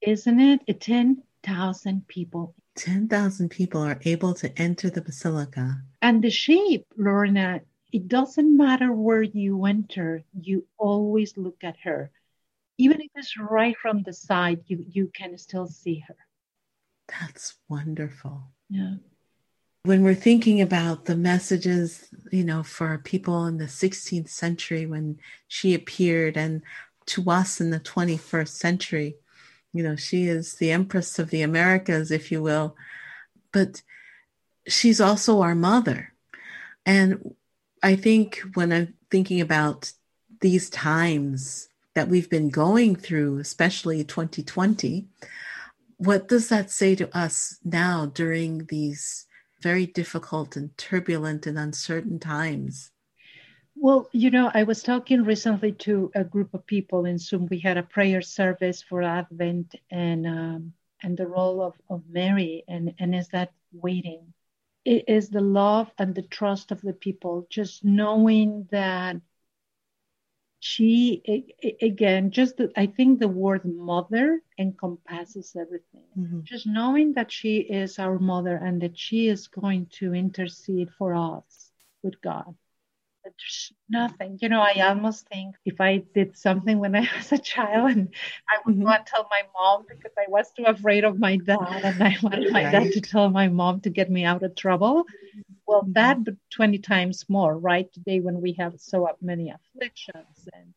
Isn't 0.00 0.40
it? 0.40 0.80
10,000 0.80 2.08
people. 2.08 2.54
10,000 2.76 3.48
people 3.50 3.82
are 3.82 4.00
able 4.04 4.34
to 4.34 4.58
enter 4.58 4.88
the 4.90 5.02
basilica. 5.02 5.82
And 6.00 6.22
the 6.22 6.30
shape, 6.30 6.86
Lorna, 6.96 7.60
it 7.92 8.08
doesn't 8.08 8.56
matter 8.56 8.92
where 8.92 9.22
you 9.22 9.64
enter, 9.66 10.24
you 10.32 10.66
always 10.78 11.36
look 11.36 11.62
at 11.62 11.76
her. 11.84 12.10
Even 12.78 13.00
if 13.02 13.10
it's 13.14 13.36
right 13.38 13.76
from 13.76 14.02
the 14.02 14.14
side, 14.14 14.62
you, 14.66 14.84
you 14.88 15.10
can 15.14 15.36
still 15.36 15.66
see 15.66 16.02
her. 16.08 16.16
That's 17.08 17.58
wonderful. 17.68 18.44
Yeah. 18.70 18.94
When 19.84 20.04
we're 20.04 20.14
thinking 20.14 20.60
about 20.60 21.06
the 21.06 21.16
messages, 21.16 22.08
you 22.30 22.44
know, 22.44 22.62
for 22.62 22.98
people 22.98 23.46
in 23.46 23.58
the 23.58 23.64
16th 23.64 24.28
century 24.28 24.86
when 24.86 25.18
she 25.48 25.74
appeared 25.74 26.36
and 26.36 26.62
to 27.06 27.28
us 27.28 27.60
in 27.60 27.70
the 27.70 27.80
21st 27.80 28.48
century, 28.48 29.16
you 29.72 29.82
know, 29.82 29.96
she 29.96 30.26
is 30.26 30.54
the 30.54 30.70
Empress 30.70 31.18
of 31.18 31.30
the 31.30 31.42
Americas, 31.42 32.12
if 32.12 32.30
you 32.30 32.40
will, 32.40 32.76
but 33.50 33.82
she's 34.68 35.00
also 35.00 35.40
our 35.40 35.56
mother. 35.56 36.12
And 36.86 37.34
I 37.82 37.96
think 37.96 38.40
when 38.54 38.72
I'm 38.72 38.94
thinking 39.10 39.40
about 39.40 39.92
these 40.40 40.70
times 40.70 41.68
that 41.94 42.08
we've 42.08 42.30
been 42.30 42.50
going 42.50 42.94
through, 42.94 43.38
especially 43.38 44.04
2020, 44.04 45.08
what 45.96 46.28
does 46.28 46.48
that 46.50 46.70
say 46.70 46.94
to 46.94 47.16
us 47.16 47.58
now 47.64 48.06
during 48.06 48.66
these 48.66 49.26
very 49.62 49.86
difficult 49.86 50.56
and 50.56 50.76
turbulent 50.76 51.46
and 51.46 51.58
uncertain 51.58 52.18
times? 52.18 52.90
Well, 53.74 54.08
you 54.12 54.30
know, 54.30 54.50
I 54.52 54.64
was 54.64 54.82
talking 54.82 55.24
recently 55.24 55.72
to 55.72 56.10
a 56.14 56.24
group 56.24 56.52
of 56.54 56.66
people 56.66 57.06
in 57.06 57.18
Zoom. 57.18 57.46
We 57.50 57.58
had 57.58 57.78
a 57.78 57.82
prayer 57.82 58.20
service 58.20 58.82
for 58.82 59.02
Advent 59.02 59.74
and 59.90 60.26
um, 60.26 60.72
and 61.02 61.16
the 61.16 61.26
role 61.26 61.60
of, 61.62 61.74
of 61.88 62.02
Mary 62.08 62.64
and, 62.68 62.94
and 62.98 63.14
is 63.14 63.28
that 63.28 63.52
waiting. 63.72 64.32
It 64.84 65.04
is 65.08 65.28
the 65.28 65.40
love 65.40 65.90
and 65.98 66.14
the 66.14 66.22
trust 66.22 66.70
of 66.72 66.80
the 66.80 66.92
people, 66.92 67.46
just 67.50 67.84
knowing 67.84 68.68
that 68.70 69.16
she 70.64 71.20
again 71.82 72.30
just 72.30 72.56
the, 72.56 72.70
i 72.76 72.86
think 72.86 73.18
the 73.18 73.26
word 73.26 73.64
mother 73.64 74.40
encompasses 74.60 75.56
everything 75.60 76.04
mm-hmm. 76.16 76.40
just 76.44 76.68
knowing 76.68 77.12
that 77.14 77.32
she 77.32 77.56
is 77.58 77.98
our 77.98 78.18
mother 78.20 78.56
and 78.56 78.80
that 78.80 78.96
she 78.96 79.26
is 79.26 79.48
going 79.48 79.86
to 79.90 80.14
intercede 80.14 80.88
for 80.96 81.14
us 81.14 81.72
with 82.04 82.20
god 82.22 82.54
there's 83.24 83.72
nothing 83.88 84.38
you 84.40 84.48
know 84.48 84.60
i 84.60 84.80
almost 84.80 85.26
think 85.28 85.54
if 85.64 85.80
i 85.80 86.02
did 86.14 86.36
something 86.36 86.78
when 86.78 86.94
i 87.02 87.08
was 87.16 87.32
a 87.32 87.38
child 87.38 87.90
and 87.90 88.08
i 88.48 88.58
would 88.64 88.74
mm-hmm. 88.74 88.84
not 88.84 89.06
tell 89.06 89.26
my 89.30 89.42
mom 89.54 89.84
because 89.88 90.12
i 90.18 90.24
was 90.28 90.50
too 90.56 90.64
afraid 90.64 91.04
of 91.04 91.18
my 91.18 91.36
dad 91.36 91.80
and 91.84 92.02
i 92.02 92.16
wanted 92.22 92.52
my 92.52 92.64
right. 92.64 92.72
dad 92.72 92.92
to 92.92 93.00
tell 93.00 93.30
my 93.30 93.48
mom 93.48 93.80
to 93.80 93.90
get 93.90 94.10
me 94.10 94.24
out 94.24 94.42
of 94.42 94.54
trouble 94.54 95.04
well 95.66 95.82
mm-hmm. 95.82 95.92
that 95.92 96.24
but 96.24 96.34
20 96.50 96.78
times 96.78 97.24
more 97.28 97.56
right 97.56 97.92
today 97.92 98.20
when 98.20 98.40
we 98.40 98.52
have 98.58 98.74
so 98.78 99.08
many 99.20 99.50
afflictions 99.50 100.48
and 100.52 100.74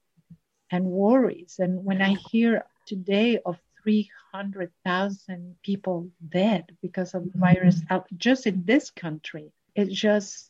and 0.72 0.86
worries 0.86 1.56
and 1.60 1.84
when 1.84 2.02
i 2.02 2.16
hear 2.32 2.64
today 2.86 3.40
of 3.46 3.58
300,000 3.84 5.56
people 5.62 6.10
dead 6.30 6.76
because 6.82 7.14
of 7.14 7.24
the 7.32 7.38
virus 7.38 7.82
mm-hmm. 7.82 8.16
just 8.18 8.48
in 8.48 8.64
this 8.66 8.90
country 8.90 9.52
it 9.76 9.90
just 9.90 10.50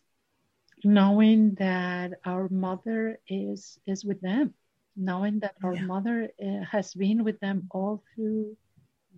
knowing 0.86 1.56
that 1.56 2.14
our 2.26 2.48
mother 2.50 3.20
is 3.28 3.80
is 3.86 4.06
with 4.06 4.22
them 4.22 4.54
knowing 4.96 5.40
that 5.40 5.56
our 5.64 5.74
yeah. 5.74 5.82
mother 5.82 6.30
uh, 6.42 6.64
has 6.64 6.94
been 6.94 7.24
with 7.24 7.40
them 7.42 7.68
all 7.72 8.02
through 8.14 8.56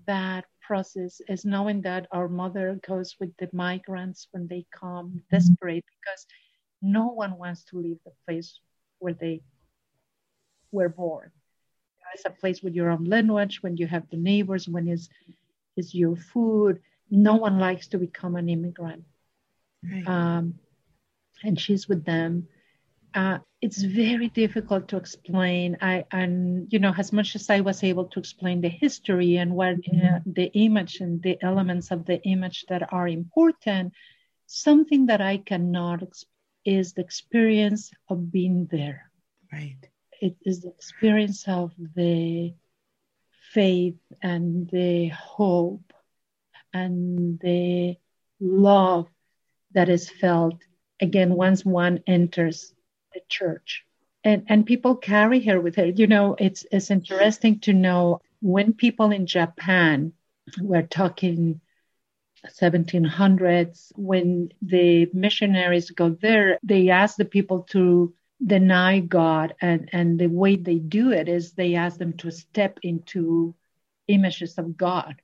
that 0.08 0.46
process 0.62 1.22
is 1.28 1.46
knowing 1.46 1.82
that 1.82 2.08
our 2.12 2.28
mother 2.28 2.80
goes 2.88 3.16
with 3.20 3.36
the 3.38 3.50
migrants 3.54 4.28
when 4.32 4.48
they 4.48 4.66
come 4.72 5.10
mm-hmm. 5.10 5.36
desperate 5.36 5.86
because 6.00 6.26
no 6.82 7.08
one 7.08 7.38
wants 7.38 7.64
to 7.66 7.78
leave 7.78 8.00
the 8.06 8.12
place 8.26 8.60
where 9.00 9.14
they 9.14 9.42
were 10.72 10.90
born. 10.90 11.32
It's 12.14 12.26
a 12.26 12.30
place 12.30 12.64
with 12.64 12.74
your 12.74 12.90
own 12.90 13.04
language, 13.04 13.62
when 13.62 13.76
you 13.78 13.86
have 13.88 14.10
the 14.10 14.18
neighbors, 14.18 14.68
when 14.68 14.88
is 14.88 15.10
is 15.76 15.94
your 15.94 16.16
food. 16.16 16.80
No 17.12 17.36
one 17.36 17.60
likes 17.60 17.88
to 17.88 17.98
become 17.98 18.36
an 18.36 18.50
immigrant. 18.50 19.04
Right. 19.84 20.08
Um, 20.08 20.56
and 21.44 21.60
she's 21.60 21.88
with 21.88 22.06
them 22.06 22.48
uh, 23.18 23.40
it's 23.62 23.82
very 23.82 24.30
difficult 24.30 24.88
to 24.90 24.98
explain. 24.98 25.78
I 25.82 26.06
and 26.12 26.72
you 26.72 26.78
know 26.78 26.94
as 26.96 27.12
much 27.12 27.36
as 27.36 27.50
I 27.50 27.62
was 27.62 27.84
able 27.84 28.06
to 28.06 28.20
explain 28.20 28.62
the 28.62 28.70
history 28.70 29.38
and 29.38 29.56
what 29.56 29.78
uh, 29.92 30.20
the 30.26 30.52
image 30.54 31.00
and 31.00 31.22
the 31.24 31.38
elements 31.42 31.90
of 31.90 32.06
the 32.06 32.22
image 32.24 32.66
that 32.70 32.94
are 32.94 33.08
important, 33.08 33.94
something 34.46 35.08
that 35.08 35.22
I 35.22 35.38
cannot 35.38 36.04
is 36.64 36.94
the 36.94 37.02
experience 37.02 37.92
of 38.08 38.32
being 38.32 38.68
there. 38.70 39.10
Right. 39.52 39.78
It 40.22 40.36
is 40.44 40.62
the 40.62 40.70
experience 40.70 41.48
of 41.48 41.72
the 41.96 42.54
faith 43.54 44.00
and 44.22 44.70
the 44.70 45.08
hope 45.08 45.92
and 46.74 47.40
the 47.40 47.96
love 48.40 49.08
that 49.72 49.90
is 49.90 50.10
felt 50.10 50.62
again 51.00 51.34
once 51.34 51.66
one 51.66 52.04
enters 52.08 52.74
the 53.14 53.22
church. 53.30 53.84
And, 54.24 54.46
and 54.48 54.66
people 54.66 54.96
carry 54.96 55.40
her 55.42 55.60
with 55.62 55.76
her. 55.76 55.86
You 55.86 56.08
know, 56.08 56.36
it's, 56.38 56.66
it's 56.72 56.92
interesting 56.92 57.60
to 57.62 57.74
know 57.74 58.22
when 58.42 58.74
people 58.74 59.12
in 59.12 59.26
Japan 59.26 60.14
were 60.62 60.84
talking 60.84 61.62
1700s, 62.46 63.92
when 63.96 64.52
the 64.62 65.10
missionaries 65.14 65.92
go 65.92 66.10
there, 66.10 66.60
they 66.64 66.90
ask 66.90 67.16
the 67.18 67.26
people 67.26 67.64
to 67.72 68.14
deny 68.46 69.00
God. 69.00 69.56
And, 69.62 69.90
and 69.92 70.20
the 70.20 70.28
way 70.28 70.56
they 70.56 70.78
do 70.78 71.12
it 71.12 71.28
is 71.28 71.54
they 71.54 71.76
ask 71.76 71.98
them 71.98 72.14
to 72.18 72.32
step 72.32 72.80
into 72.84 73.56
images 74.08 74.58
of 74.58 74.78
God. 74.78 75.22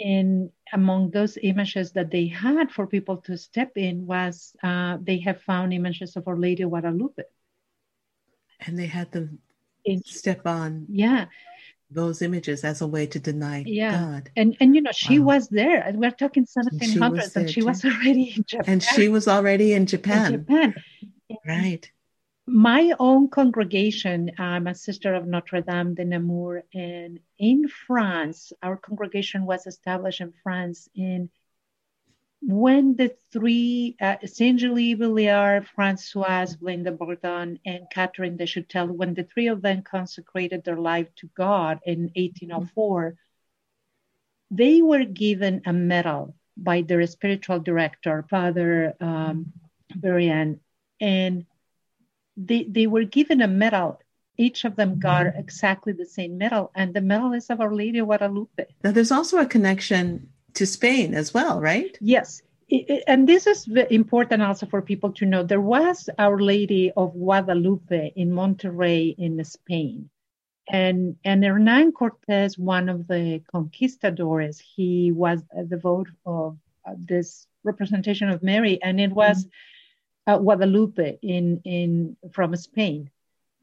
And 0.00 0.50
among 0.72 1.10
those 1.10 1.38
images 1.42 1.92
that 1.92 2.10
they 2.10 2.26
had 2.26 2.70
for 2.70 2.86
people 2.86 3.18
to 3.18 3.38
step 3.38 3.72
in 3.76 4.06
was 4.06 4.56
uh, 4.62 4.98
they 5.00 5.18
have 5.20 5.40
found 5.42 5.72
images 5.72 6.16
of 6.16 6.26
Our 6.26 6.36
Lady 6.36 6.62
of 6.64 6.70
Guadalupe 6.70 7.22
and 8.60 8.78
they 8.78 8.86
had 8.86 9.10
them 9.12 9.38
step 10.04 10.46
on 10.46 10.86
yeah 10.88 11.26
those 11.90 12.22
images 12.22 12.64
as 12.64 12.80
a 12.80 12.86
way 12.86 13.06
to 13.06 13.20
deny 13.20 13.62
yeah. 13.66 13.92
God. 13.92 14.30
And 14.36 14.56
and 14.58 14.74
you 14.74 14.80
know, 14.80 14.90
she 14.92 15.18
wow. 15.18 15.36
was 15.36 15.48
there. 15.48 15.92
We're 15.94 16.10
talking 16.10 16.44
1700s, 16.44 17.36
and 17.36 17.40
she, 17.40 17.40
and 17.40 17.50
she 17.50 17.62
was 17.62 17.84
already 17.84 18.34
in 18.36 18.44
Japan. 18.44 18.64
And 18.66 18.82
she 18.82 19.08
was 19.08 19.28
already 19.28 19.74
in 19.74 19.86
Japan. 19.86 20.34
In 20.34 20.40
Japan. 20.40 20.74
Right. 21.46 21.90
My 22.46 22.92
own 22.98 23.28
congregation, 23.28 24.32
I'm 24.38 24.66
a 24.66 24.74
sister 24.74 25.14
of 25.14 25.26
Notre 25.26 25.62
Dame 25.62 25.94
de 25.94 26.04
Namur, 26.04 26.64
and 26.74 27.18
in 27.38 27.68
France, 27.68 28.52
our 28.62 28.76
congregation 28.76 29.46
was 29.46 29.66
established 29.66 30.20
in 30.20 30.32
France 30.42 30.88
in 30.94 31.30
when 32.46 32.96
the 32.96 33.16
three, 33.32 33.96
uh, 33.98 34.16
Saint 34.26 34.60
Julie 34.60 34.94
Billiart, 34.94 35.66
Francoise, 35.66 36.56
Blin 36.56 36.82
de 36.82 36.92
Bourdon, 36.92 37.58
and 37.64 37.88
Catherine 37.90 38.36
Duchâtel, 38.36 38.90
when 38.90 39.14
the 39.14 39.24
three 39.24 39.46
of 39.48 39.62
them 39.62 39.80
consecrated 39.80 40.62
their 40.62 40.76
life 40.76 41.08
to 41.16 41.30
God 41.34 41.80
in 41.86 42.10
1804, 42.14 43.16
they 44.50 44.82
were 44.82 45.04
given 45.04 45.62
a 45.64 45.72
medal 45.72 46.36
by 46.54 46.82
their 46.82 47.06
spiritual 47.06 47.60
director, 47.60 48.22
Father 48.28 48.94
um, 49.00 49.52
and 51.00 51.46
they, 52.36 52.64
they 52.64 52.86
were 52.86 53.04
given 53.04 53.40
a 53.42 53.48
medal. 53.48 54.00
Each 54.36 54.64
of 54.64 54.74
them 54.76 54.98
got 54.98 55.26
mm-hmm. 55.26 55.38
exactly 55.38 55.92
the 55.92 56.06
same 56.06 56.36
medal, 56.38 56.72
and 56.74 56.92
the 56.92 57.00
medal 57.00 57.32
is 57.32 57.50
of 57.50 57.60
Our 57.60 57.72
Lady 57.72 58.00
of 58.00 58.06
Guadalupe. 58.06 58.66
Now, 58.82 58.90
there's 58.90 59.12
also 59.12 59.38
a 59.38 59.46
connection 59.46 60.28
to 60.54 60.66
Spain 60.66 61.14
as 61.14 61.32
well, 61.32 61.60
right? 61.60 61.96
Yes. 62.00 62.42
And 63.06 63.28
this 63.28 63.46
is 63.46 63.68
important 63.90 64.42
also 64.42 64.66
for 64.66 64.82
people 64.82 65.12
to 65.12 65.26
know. 65.26 65.44
There 65.44 65.60
was 65.60 66.08
Our 66.18 66.40
Lady 66.40 66.90
of 66.96 67.12
Guadalupe 67.12 68.12
in 68.16 68.30
Monterrey 68.30 69.14
in 69.16 69.44
Spain. 69.44 70.10
And, 70.68 71.16
and 71.24 71.44
Hernan 71.44 71.92
Cortez, 71.92 72.58
one 72.58 72.88
of 72.88 73.06
the 73.06 73.42
conquistadores, 73.52 74.58
he 74.58 75.12
was 75.12 75.42
the 75.52 75.76
vote 75.76 76.08
of 76.24 76.56
uh, 76.86 76.94
this 76.96 77.46
representation 77.62 78.30
of 78.30 78.42
Mary, 78.42 78.82
and 78.82 79.00
it 79.00 79.12
was 79.12 79.44
mm-hmm. 79.44 79.50
Uh, 80.26 80.38
Guadalupe 80.38 81.18
in, 81.22 81.60
in 81.64 82.16
from 82.32 82.54
Spain. 82.56 83.10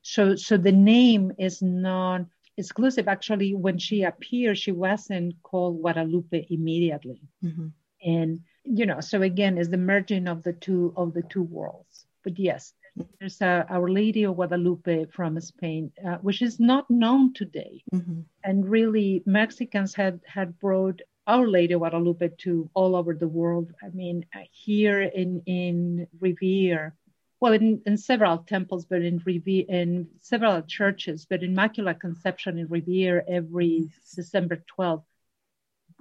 So, 0.03 0.35
so 0.35 0.57
the 0.57 0.71
name 0.71 1.31
is 1.37 1.61
not 1.61 2.25
exclusive. 2.57 3.07
Actually, 3.07 3.53
when 3.53 3.77
she 3.77 4.03
appeared, 4.03 4.57
she 4.57 4.71
wasn't 4.71 5.35
called 5.43 5.81
Guadalupe 5.81 6.47
immediately. 6.49 7.21
Mm-hmm. 7.43 7.67
And 8.03 8.41
you 8.63 8.85
know, 8.85 8.99
so 8.99 9.21
again, 9.21 9.57
is 9.57 9.69
the 9.69 9.77
merging 9.77 10.27
of 10.27 10.43
the 10.43 10.53
two 10.53 10.93
of 10.95 11.13
the 11.13 11.23
two 11.23 11.43
worlds. 11.43 12.05
But 12.23 12.37
yes, 12.37 12.73
there's 13.19 13.41
a 13.41 13.65
Our 13.69 13.89
Lady 13.89 14.23
of 14.25 14.35
Guadalupe 14.35 15.05
from 15.05 15.39
Spain, 15.41 15.91
uh, 16.05 16.17
which 16.17 16.41
is 16.41 16.59
not 16.59 16.89
known 16.89 17.33
today. 17.33 17.83
Mm-hmm. 17.93 18.21
And 18.43 18.69
really, 18.69 19.23
Mexicans 19.25 19.95
had 19.95 20.19
had 20.25 20.59
brought 20.59 21.01
Our 21.27 21.47
Lady 21.47 21.75
Guadalupe 21.75 22.29
to 22.39 22.69
all 22.73 22.95
over 22.95 23.13
the 23.13 23.27
world. 23.27 23.71
I 23.81 23.89
mean, 23.89 24.25
uh, 24.35 24.39
here 24.51 25.01
in 25.01 25.41
in 25.45 26.07
Revere, 26.19 26.95
well, 27.41 27.53
in, 27.53 27.81
in 27.87 27.97
several 27.97 28.37
temples, 28.39 28.85
but 28.85 29.01
in 29.01 29.21
Revere, 29.25 29.65
in 29.67 30.07
several 30.21 30.61
churches, 30.61 31.25
but 31.29 31.41
in 31.41 31.51
Immaculate 31.51 31.99
Conception 31.99 32.59
in 32.59 32.67
Revere 32.67 33.23
every 33.27 33.89
December 34.15 34.63
12th, 34.77 35.03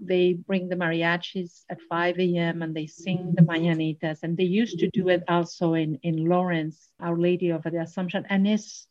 they 0.00 0.34
bring 0.34 0.68
the 0.68 0.76
mariachis 0.76 1.64
at 1.70 1.80
5 1.80 2.18
a.m. 2.18 2.62
and 2.62 2.74
they 2.74 2.86
sing 2.86 3.34
the 3.34 3.42
mañanitas. 3.42 4.22
And 4.22 4.36
they 4.36 4.44
used 4.44 4.78
to 4.80 4.90
do 4.90 5.08
it 5.08 5.24
also 5.28 5.74
in, 5.74 5.96
in 6.02 6.26
Lawrence, 6.26 6.90
Our 7.00 7.18
Lady 7.18 7.50
of 7.50 7.62
the 7.62 7.80
Assumption. 7.80 8.26
And 8.28 8.46
it's 8.46 8.86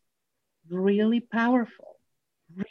really 0.70 1.20
powerful, 1.20 1.89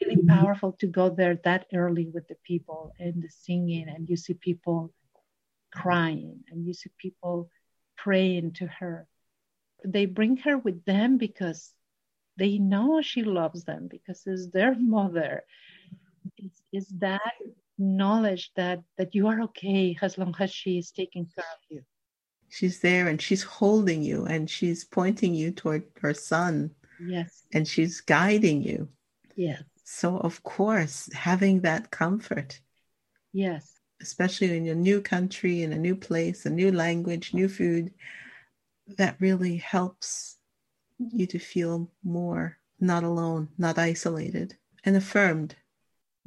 really 0.01 0.17
mm-hmm. 0.17 0.39
powerful 0.39 0.73
to 0.81 0.87
go 0.87 1.11
there 1.11 1.39
that 1.45 1.67
early 1.75 2.07
with 2.07 2.29
the 2.29 2.37
people 2.45 2.93
and 2.99 3.23
the 3.23 3.29
singing. 3.29 3.89
And 3.89 4.09
you 4.09 4.17
see 4.17 4.35
people 4.35 4.93
crying 5.73 6.41
and 6.51 6.67
you 6.67 6.75
see 6.75 6.91
people 6.99 7.51
praying 7.97 8.53
to 8.55 8.67
her. 8.67 9.07
They 9.85 10.07
bring 10.07 10.37
her 10.39 10.59
with 10.59 10.85
them 10.85 11.19
because 11.19 11.73
they 12.37 12.59
know 12.59 13.01
she 13.03 13.23
loves 13.23 13.65
them 13.65 13.89
because 13.89 14.23
it's 14.27 14.49
their 14.51 14.75
mother. 14.79 15.43
It's, 16.37 16.63
it's 16.73 16.93
that 16.99 17.33
knowledge 17.79 18.51
that 18.57 18.83
that 18.97 19.15
you 19.15 19.29
are 19.29 19.43
okay 19.43 19.97
as 20.03 20.19
long 20.19 20.35
as 20.41 20.51
she 20.51 20.79
is 20.79 20.91
taking 20.91 21.25
care 21.27 21.45
of 21.45 21.61
you 21.69 21.81
she's 22.49 22.81
there 22.81 23.07
and 23.07 23.23
she's 23.23 23.43
holding 23.43 24.03
you 24.03 24.27
and 24.27 24.51
she's 24.51 24.85
pointing 24.85 25.33
you 25.33 25.53
toward 25.53 25.85
her 26.01 26.13
son 26.13 26.71
yes 27.01 27.45
and 27.53 27.69
she's 27.69 28.01
guiding 28.01 28.63
you 28.63 28.89
yes 29.37 29.63
so 29.91 30.19
of 30.19 30.43
course 30.43 31.09
having 31.13 31.61
that 31.61 31.91
comfort 31.91 32.61
yes 33.33 33.81
especially 34.01 34.57
in 34.57 34.69
a 34.69 34.75
new 34.75 35.01
country 35.01 35.63
in 35.63 35.73
a 35.73 35.79
new 35.79 35.97
place 35.97 36.47
a 36.47 36.51
new 36.51 36.71
language 36.71 37.33
new 37.33 37.49
food 37.49 37.93
that 38.97 39.17
really 39.21 39.57
helps 39.57 40.37
you 40.99 41.27
to 41.27 41.39
feel 41.39 41.91
more 42.05 42.59
not 42.81 43.03
alone 43.03 43.49
not 43.57 43.79
isolated 43.79 44.57
and 44.85 44.97
affirmed 44.97 45.57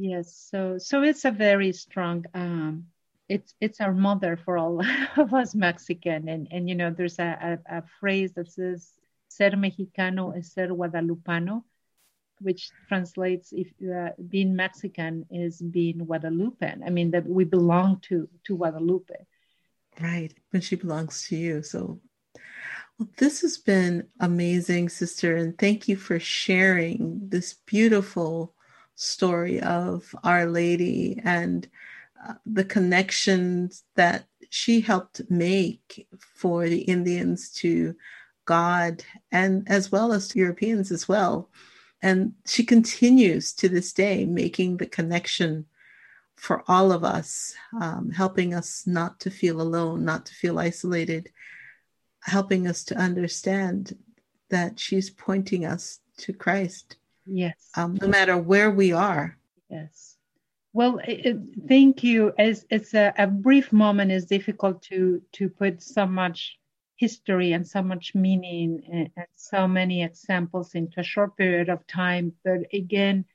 Yes, 0.02 0.34
so 0.34 0.80
so 0.80 1.04
it's 1.04 1.26
a 1.26 1.32
very 1.32 1.72
strong. 1.74 2.26
Um, 2.34 2.88
it's 3.30 3.54
it's 3.62 3.80
our 3.80 3.94
mother 3.94 4.36
for 4.36 4.58
all 4.58 4.82
of 5.18 5.32
us 5.32 5.54
Mexican, 5.54 6.28
and 6.28 6.48
and 6.50 6.68
you 6.68 6.74
know 6.74 6.90
there's 6.90 7.20
a, 7.20 7.60
a, 7.70 7.78
a 7.78 7.84
phrase 8.00 8.34
that 8.34 8.50
says 8.52 8.94
"ser 9.28 9.52
mexicano 9.52 10.36
es 10.36 10.54
ser 10.54 10.70
guadalupano," 10.70 11.64
which 12.42 12.70
translates 12.88 13.54
if 13.54 13.68
uh, 13.84 14.12
being 14.30 14.56
Mexican 14.56 15.26
is 15.30 15.62
being 15.62 16.00
Guadalupean. 16.06 16.82
I 16.86 16.90
mean 16.90 17.12
that 17.12 17.28
we 17.28 17.44
belong 17.46 18.00
to 18.10 18.28
to 18.46 18.58
Guadalupe. 18.58 19.16
Right, 20.00 20.34
when 20.52 20.62
she 20.62 20.76
belongs 20.76 21.28
to 21.28 21.36
you. 21.36 21.62
So 21.62 22.00
well, 22.98 23.10
this 23.18 23.42
has 23.42 23.58
been 23.58 24.08
amazing, 24.20 24.90
sister, 24.90 25.36
and 25.36 25.58
thank 25.58 25.88
you 25.88 25.96
for 25.96 26.20
sharing 26.20 27.20
this 27.30 27.56
beautiful 27.66 28.54
story 28.96 29.60
of 29.62 30.14
Our 30.24 30.46
Lady 30.46 31.20
and 31.24 31.68
uh, 32.28 32.36
the 32.46 32.64
connections 32.64 33.84
that 33.96 34.26
she 34.50 34.82
helped 34.82 35.22
make 35.30 36.08
for 36.36 36.70
the 36.70 36.82
Indians 36.82 37.52
to 37.54 37.96
God 38.46 39.04
and 39.32 39.68
as 39.68 39.92
well 39.92 40.14
as 40.14 40.36
Europeans 40.36 40.92
as 40.92 41.08
well. 41.08 41.50
And 42.02 42.34
she 42.46 42.64
continues 42.64 43.54
to 43.54 43.70
this 43.70 43.94
day 43.94 44.26
making 44.26 44.78
the 44.78 44.88
connection 44.88 45.66
for 46.36 46.64
all 46.68 46.92
of 46.92 47.04
us, 47.04 47.54
um, 47.80 48.10
helping 48.10 48.54
us 48.54 48.88
not 48.88 49.20
to 49.20 49.30
feel 49.30 49.62
alone, 49.62 50.04
not 50.04 50.26
to 50.26 50.34
feel 50.34 50.58
isolated, 50.58 51.30
helping 52.24 52.68
us 52.68 52.84
to 52.86 52.96
understand 52.96 53.96
that 54.50 54.80
she's 54.80 55.10
pointing 55.12 55.66
us 55.66 56.00
to 56.18 56.34
Christ 56.34 56.98
Yes. 57.26 57.70
Um, 57.76 57.98
no 58.02 58.08
matter 58.08 58.38
where 58.38 58.72
we 58.72 58.92
are. 58.92 59.38
Yes. 59.70 60.18
Well, 60.74 61.00
it, 61.06 61.38
thank 61.68 62.04
you. 62.04 62.34
As 62.38 62.66
it's 62.70 62.94
a, 62.94 63.14
a, 63.18 63.28
brief 63.28 63.72
moment 63.72 64.12
is 64.12 64.26
difficult 64.26 64.82
to 64.84 65.22
to 65.34 65.50
put 65.50 65.82
so 65.82 66.06
much 66.06 66.58
history 67.02 67.50
and 67.54 67.66
so 67.68 67.82
much 67.82 68.14
meaning 68.14 68.70
and, 68.96 69.10
and, 69.18 69.28
so 69.36 69.68
many 69.68 70.04
examples 70.04 70.76
into 70.76 71.00
a 71.00 71.12
short 71.14 71.36
period 71.36 71.68
of 71.70 71.86
time. 71.88 72.26
But 72.46 72.62
again, 72.72 73.26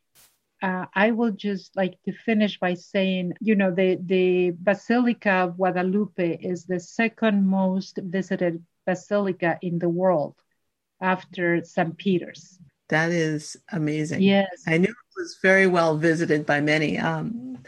uh, 0.63 0.87
I 0.95 1.11
will 1.11 1.33
just 1.33 1.77
like 1.77 1.95
to 2.05 2.13
finish 2.13 2.59
by 2.59 2.75
saying, 2.75 3.33
you 3.41 3.55
know, 3.61 3.73
the 3.81 3.99
the 4.15 4.53
Basilica 4.69 5.35
of 5.45 5.57
Guadalupe 5.57 6.39
is 6.53 6.65
the 6.65 6.81
second 6.81 7.47
most 7.47 7.99
visited 8.17 8.55
basilica 8.87 9.59
in 9.61 9.79
the 9.79 9.89
world 9.89 10.35
after 11.01 11.47
St. 11.65 11.97
Peter's. 11.99 12.59
That 12.89 13.11
is 13.11 13.57
amazing. 13.73 14.23
Yes. 14.23 14.63
I 14.67 14.79
knew 14.79 14.95
it 15.03 15.21
was 15.21 15.39
very 15.43 15.67
well 15.67 15.97
visited 15.99 16.47
by 16.47 16.61
many, 16.61 16.99
um, 16.99 17.59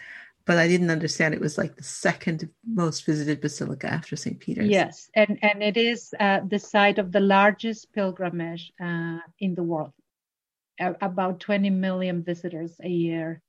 but 0.49 0.57
I 0.57 0.67
didn't 0.67 0.91
understand 0.91 1.35
it 1.35 1.43
was 1.43 1.59
like 1.59 1.77
the 1.77 1.83
second 1.83 2.49
most 2.67 3.05
visited 3.05 3.43
basilica 3.43 3.93
after 3.93 4.17
St. 4.17 4.41
Peter's. 4.41 4.71
Yes, 4.71 5.11
and, 5.15 5.39
and 5.43 5.63
it 5.63 5.77
is 5.77 6.15
uh, 6.19 6.41
the 6.49 6.59
site 6.59 6.99
of 6.99 7.13
the 7.13 7.21
largest 7.21 7.93
pilgrimage 7.93 8.73
uh, 8.83 9.19
in 9.41 9.55
the 9.55 9.63
world, 9.63 9.93
uh, 10.81 10.95
about 11.03 11.39
20 11.41 11.69
million 11.69 12.25
visitors 12.25 12.75
a 12.83 12.89
year. 12.89 13.43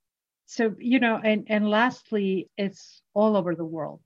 So, 0.46 0.76
you 0.78 1.00
know, 1.00 1.22
and, 1.24 1.46
and 1.48 1.70
lastly, 1.70 2.50
it's 2.58 3.02
all 3.14 3.38
over 3.38 3.56
the 3.56 3.64
world. 3.64 4.02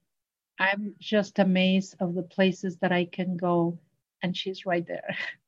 I'm 0.60 0.94
just 1.00 1.40
amazed 1.40 1.96
of 2.00 2.14
the 2.14 2.22
places 2.22 2.78
that 2.82 2.92
I 2.92 3.06
can 3.06 3.38
go, 3.38 3.80
and 4.22 4.38
she's 4.38 4.68
right 4.68 4.86
there. 4.88 5.18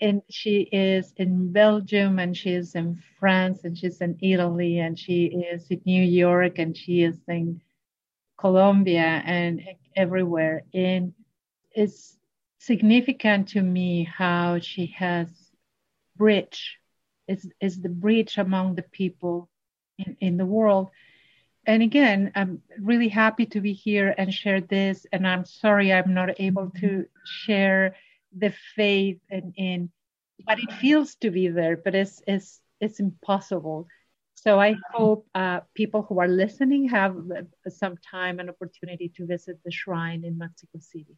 and 0.00 0.22
she 0.30 0.62
is 0.72 1.12
in 1.16 1.52
Belgium 1.52 2.18
and 2.18 2.36
she 2.36 2.50
is 2.52 2.74
in 2.74 3.02
France 3.18 3.64
and 3.64 3.76
she's 3.76 4.00
in 4.00 4.16
Italy 4.22 4.78
and 4.78 4.98
she 4.98 5.26
is 5.26 5.66
in 5.70 5.82
New 5.84 6.02
York 6.02 6.58
and 6.58 6.76
she 6.76 7.02
is 7.02 7.18
in 7.28 7.60
Colombia 8.38 9.22
and 9.24 9.62
everywhere. 9.94 10.64
And 10.72 11.12
it's 11.72 12.16
significant 12.58 13.48
to 13.48 13.62
me 13.62 14.04
how 14.04 14.58
she 14.58 14.86
has 14.98 15.28
bridge 16.16 16.78
is 17.28 17.48
is 17.60 17.80
the 17.80 17.88
bridge 17.88 18.36
among 18.38 18.74
the 18.74 18.82
people 18.82 19.48
in, 19.98 20.16
in 20.20 20.36
the 20.36 20.46
world. 20.46 20.88
And 21.66 21.82
again, 21.82 22.32
I'm 22.34 22.62
really 22.80 23.08
happy 23.08 23.46
to 23.46 23.60
be 23.60 23.74
here 23.74 24.14
and 24.16 24.32
share 24.32 24.62
this. 24.62 25.06
And 25.12 25.26
I'm 25.26 25.44
sorry 25.44 25.92
I'm 25.92 26.14
not 26.14 26.40
able 26.40 26.70
to 26.80 27.06
share 27.24 27.94
the 28.36 28.52
faith 28.74 29.18
and 29.30 29.54
in 29.56 29.90
what 30.44 30.58
it 30.58 30.72
feels 30.72 31.14
to 31.16 31.30
be 31.30 31.48
there, 31.48 31.76
but 31.76 31.94
it's 31.94 32.22
it's 32.26 32.60
it's 32.80 33.00
impossible. 33.00 33.86
So 34.34 34.58
I 34.58 34.76
hope 34.92 35.26
uh, 35.34 35.60
people 35.74 36.02
who 36.02 36.18
are 36.20 36.28
listening 36.28 36.88
have 36.88 37.14
some 37.68 37.96
time 37.98 38.40
and 38.40 38.48
opportunity 38.48 39.12
to 39.16 39.26
visit 39.26 39.58
the 39.64 39.70
shrine 39.70 40.24
in 40.24 40.38
Mexico 40.38 40.78
City. 40.78 41.16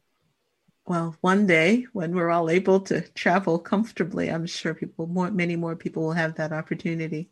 Well, 0.85 1.15
one 1.21 1.47
day 1.47 1.85
when 1.93 2.13
we're 2.13 2.29
all 2.29 2.49
able 2.49 2.81
to 2.81 2.99
travel 3.13 3.59
comfortably, 3.59 4.29
I'm 4.29 4.45
sure 4.45 4.73
people 4.73 5.07
more 5.07 5.31
many 5.31 5.55
more 5.55 5.77
people 5.77 6.03
will 6.03 6.13
have 6.13 6.35
that 6.35 6.51
opportunity. 6.51 7.29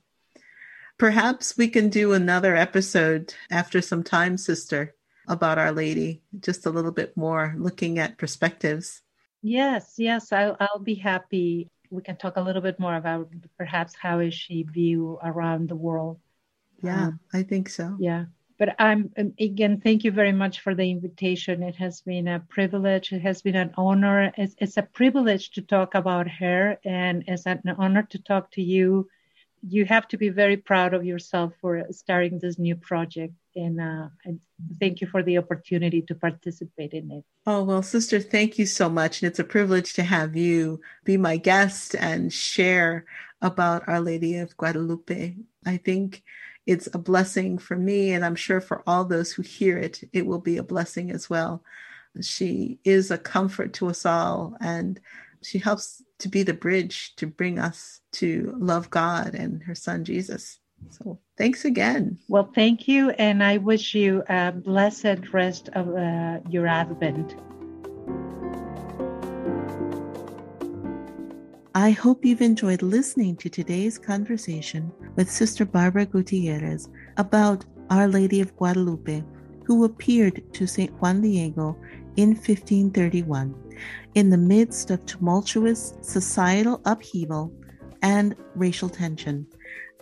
Perhaps 0.98 1.58
we 1.58 1.68
can 1.68 1.90
do 1.90 2.14
another 2.14 2.56
episode 2.56 3.34
after 3.50 3.82
some 3.82 4.04
time, 4.04 4.38
sister, 4.38 4.96
about 5.28 5.58
Our 5.58 5.72
Lady, 5.72 6.22
just 6.40 6.66
a 6.66 6.70
little 6.70 6.92
bit 6.92 7.18
more 7.18 7.56
looking 7.58 8.00
at 8.00 8.18
perspectives. 8.18 9.02
Yes, 9.42 9.96
yes, 9.98 10.32
I'll, 10.32 10.56
I'll 10.60 10.80
be 10.80 10.96
happy. 10.96 11.70
We 11.90 12.02
can 12.02 12.16
talk 12.18 12.38
a 12.38 12.42
little 12.42 12.62
bit 12.62 12.80
more 12.80 12.96
about 12.96 13.30
perhaps 13.58 13.96
how 14.00 14.20
is 14.20 14.34
she 14.34 14.64
view 14.64 15.20
around 15.24 15.70
the 15.70 15.76
world. 15.76 16.20
Yeah, 16.84 17.08
um, 17.08 17.20
I 17.34 17.44
think 17.44 17.70
so. 17.70 17.98
Yeah. 18.00 18.26
But 18.58 18.76
I'm 18.78 19.12
um, 19.18 19.34
again, 19.40 19.82
thank 19.82 20.04
you 20.04 20.12
very 20.12 20.32
much 20.32 20.60
for 20.60 20.76
the 20.76 20.90
invitation. 20.90 21.64
It 21.64 21.76
has 21.78 22.02
been 22.02 22.28
a 22.28 22.40
privilege. 22.40 23.12
It 23.12 23.22
has 23.22 23.42
been 23.42 23.56
an 23.56 23.72
honor. 23.76 24.32
It's, 24.38 24.56
it's 24.60 24.78
a 24.78 24.84
privilege 24.84 25.50
to 25.52 25.62
talk 25.64 25.96
about 25.96 26.28
her, 26.30 26.78
and 26.86 27.24
it's 27.28 27.48
an 27.48 27.62
honor 27.78 28.04
to 28.04 28.20
talk 28.20 28.52
to 28.52 28.62
you. 28.62 29.10
You 29.68 29.86
have 29.86 30.08
to 30.10 30.18
be 30.18 30.30
very 30.30 30.58
proud 30.58 30.94
of 30.94 31.04
yourself 31.04 31.54
for 31.60 31.88
starting 31.90 32.38
this 32.38 32.60
new 32.60 32.76
project 32.76 33.34
and, 33.56 33.82
uh, 33.82 34.08
thank 34.80 35.02
you 35.02 35.08
for 35.08 35.24
the 35.24 35.38
opportunity 35.38 36.02
to 36.04 36.16
participate 36.16 36.94
in 36.94 37.12
it. 37.12 37.26
Oh, 37.46 37.64
well, 37.64 37.84
sister, 37.84 38.20
thank 38.20 38.58
you 38.58 38.66
so 38.66 38.90
much. 38.90 39.22
And 39.22 39.30
it's 39.30 39.40
a 39.40 39.44
privilege 39.44 39.94
to 39.94 40.04
have 40.04 40.36
you 40.36 40.82
be 41.04 41.18
my 41.18 41.38
guest 41.38 41.96
and 41.96 42.32
share 42.32 43.06
about 43.42 43.88
Our 43.88 44.00
Lady 44.00 44.38
of 44.38 44.56
Guadalupe 44.58 45.36
I 45.66 45.78
think 45.78 46.24
it's 46.66 46.88
a 46.94 46.98
blessing 46.98 47.58
for 47.58 47.76
me, 47.76 48.14
and 48.14 48.24
I'm 48.24 48.36
sure 48.36 48.62
for 48.62 48.84
all 48.88 49.06
those 49.06 49.32
who 49.32 49.42
hear 49.42 49.78
it, 49.78 50.04
it 50.14 50.26
will 50.26 50.40
be 50.40 50.58
a 50.58 50.64
blessing 50.64 51.12
as 51.12 51.30
well. 51.30 51.64
She 52.22 52.80
is 52.84 53.12
a 53.12 53.18
comfort 53.18 53.74
to 53.74 53.88
us 53.88 54.06
all, 54.06 54.56
and 54.60 55.00
she 55.44 55.58
helps 55.58 56.04
to 56.20 56.30
be 56.30 56.44
the 56.44 56.54
bridge 56.54 57.16
to 57.16 57.26
bring 57.26 57.58
us 57.58 58.02
to 58.14 58.56
love 58.58 58.90
God 58.90 59.34
and 59.34 59.64
her 59.64 59.76
son 59.76 60.06
Jesus. 60.06 60.60
So 60.90 61.20
thanks 61.38 61.66
again. 61.66 62.18
Well, 62.28 62.52
thank 62.54 62.88
you. 62.88 63.12
And 63.12 63.44
I 63.44 63.58
wish 63.58 63.96
you 63.96 64.24
a 64.30 64.52
blessed 64.52 65.34
rest 65.34 65.70
of 65.74 65.96
uh, 65.96 66.40
your 66.50 66.68
Advent. 66.68 67.36
I 71.74 71.92
hope 71.92 72.26
you've 72.26 72.42
enjoyed 72.42 72.82
listening 72.82 73.38
to 73.38 73.50
today's 73.50 73.98
conversation 73.98 74.92
with 75.16 75.32
Sister 75.32 75.66
Barbara 75.66 76.06
Gutierrez 76.06 76.90
about 77.18 77.64
Our 77.90 78.10
Lady 78.10 78.42
of 78.42 78.56
Guadalupe, 78.58 79.24
who 79.66 79.86
appeared 79.86 80.44
to 80.54 80.68
St. 80.68 80.92
Juan 81.02 81.22
Diego 81.22 81.78
in 82.18 82.30
1531 82.32 83.56
in 84.16 84.30
the 84.30 84.38
midst 84.38 84.92
of 84.92 85.06
tumultuous 85.06 85.94
societal 86.02 86.82
upheaval 86.86 87.54
and 88.02 88.36
racial 88.56 88.90
tension. 88.90 89.48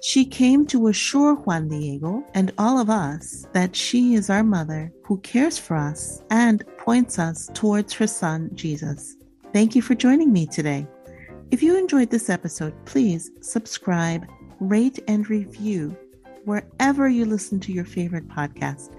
She 0.01 0.25
came 0.25 0.65
to 0.67 0.87
assure 0.87 1.35
Juan 1.35 1.67
Diego 1.67 2.23
and 2.33 2.51
all 2.57 2.79
of 2.79 2.89
us 2.89 3.45
that 3.53 3.75
she 3.75 4.13
is 4.13 4.29
our 4.29 4.43
mother 4.43 4.93
who 5.03 5.17
cares 5.19 5.57
for 5.57 5.75
us 5.75 6.21
and 6.29 6.63
points 6.77 7.19
us 7.19 7.49
towards 7.53 7.93
her 7.93 8.07
son, 8.07 8.49
Jesus. 8.53 9.17
Thank 9.51 9.75
you 9.75 9.81
for 9.81 9.95
joining 9.95 10.31
me 10.31 10.47
today. 10.47 10.87
If 11.51 11.63
you 11.63 11.77
enjoyed 11.77 12.11
this 12.11 12.29
episode, 12.29 12.73
please 12.85 13.31
subscribe, 13.41 14.25
rate, 14.59 14.99
and 15.07 15.29
review 15.29 15.97
wherever 16.45 17.09
you 17.09 17.25
listen 17.25 17.59
to 17.61 17.73
your 17.73 17.85
favorite 17.85 18.27
podcast. 18.27 18.95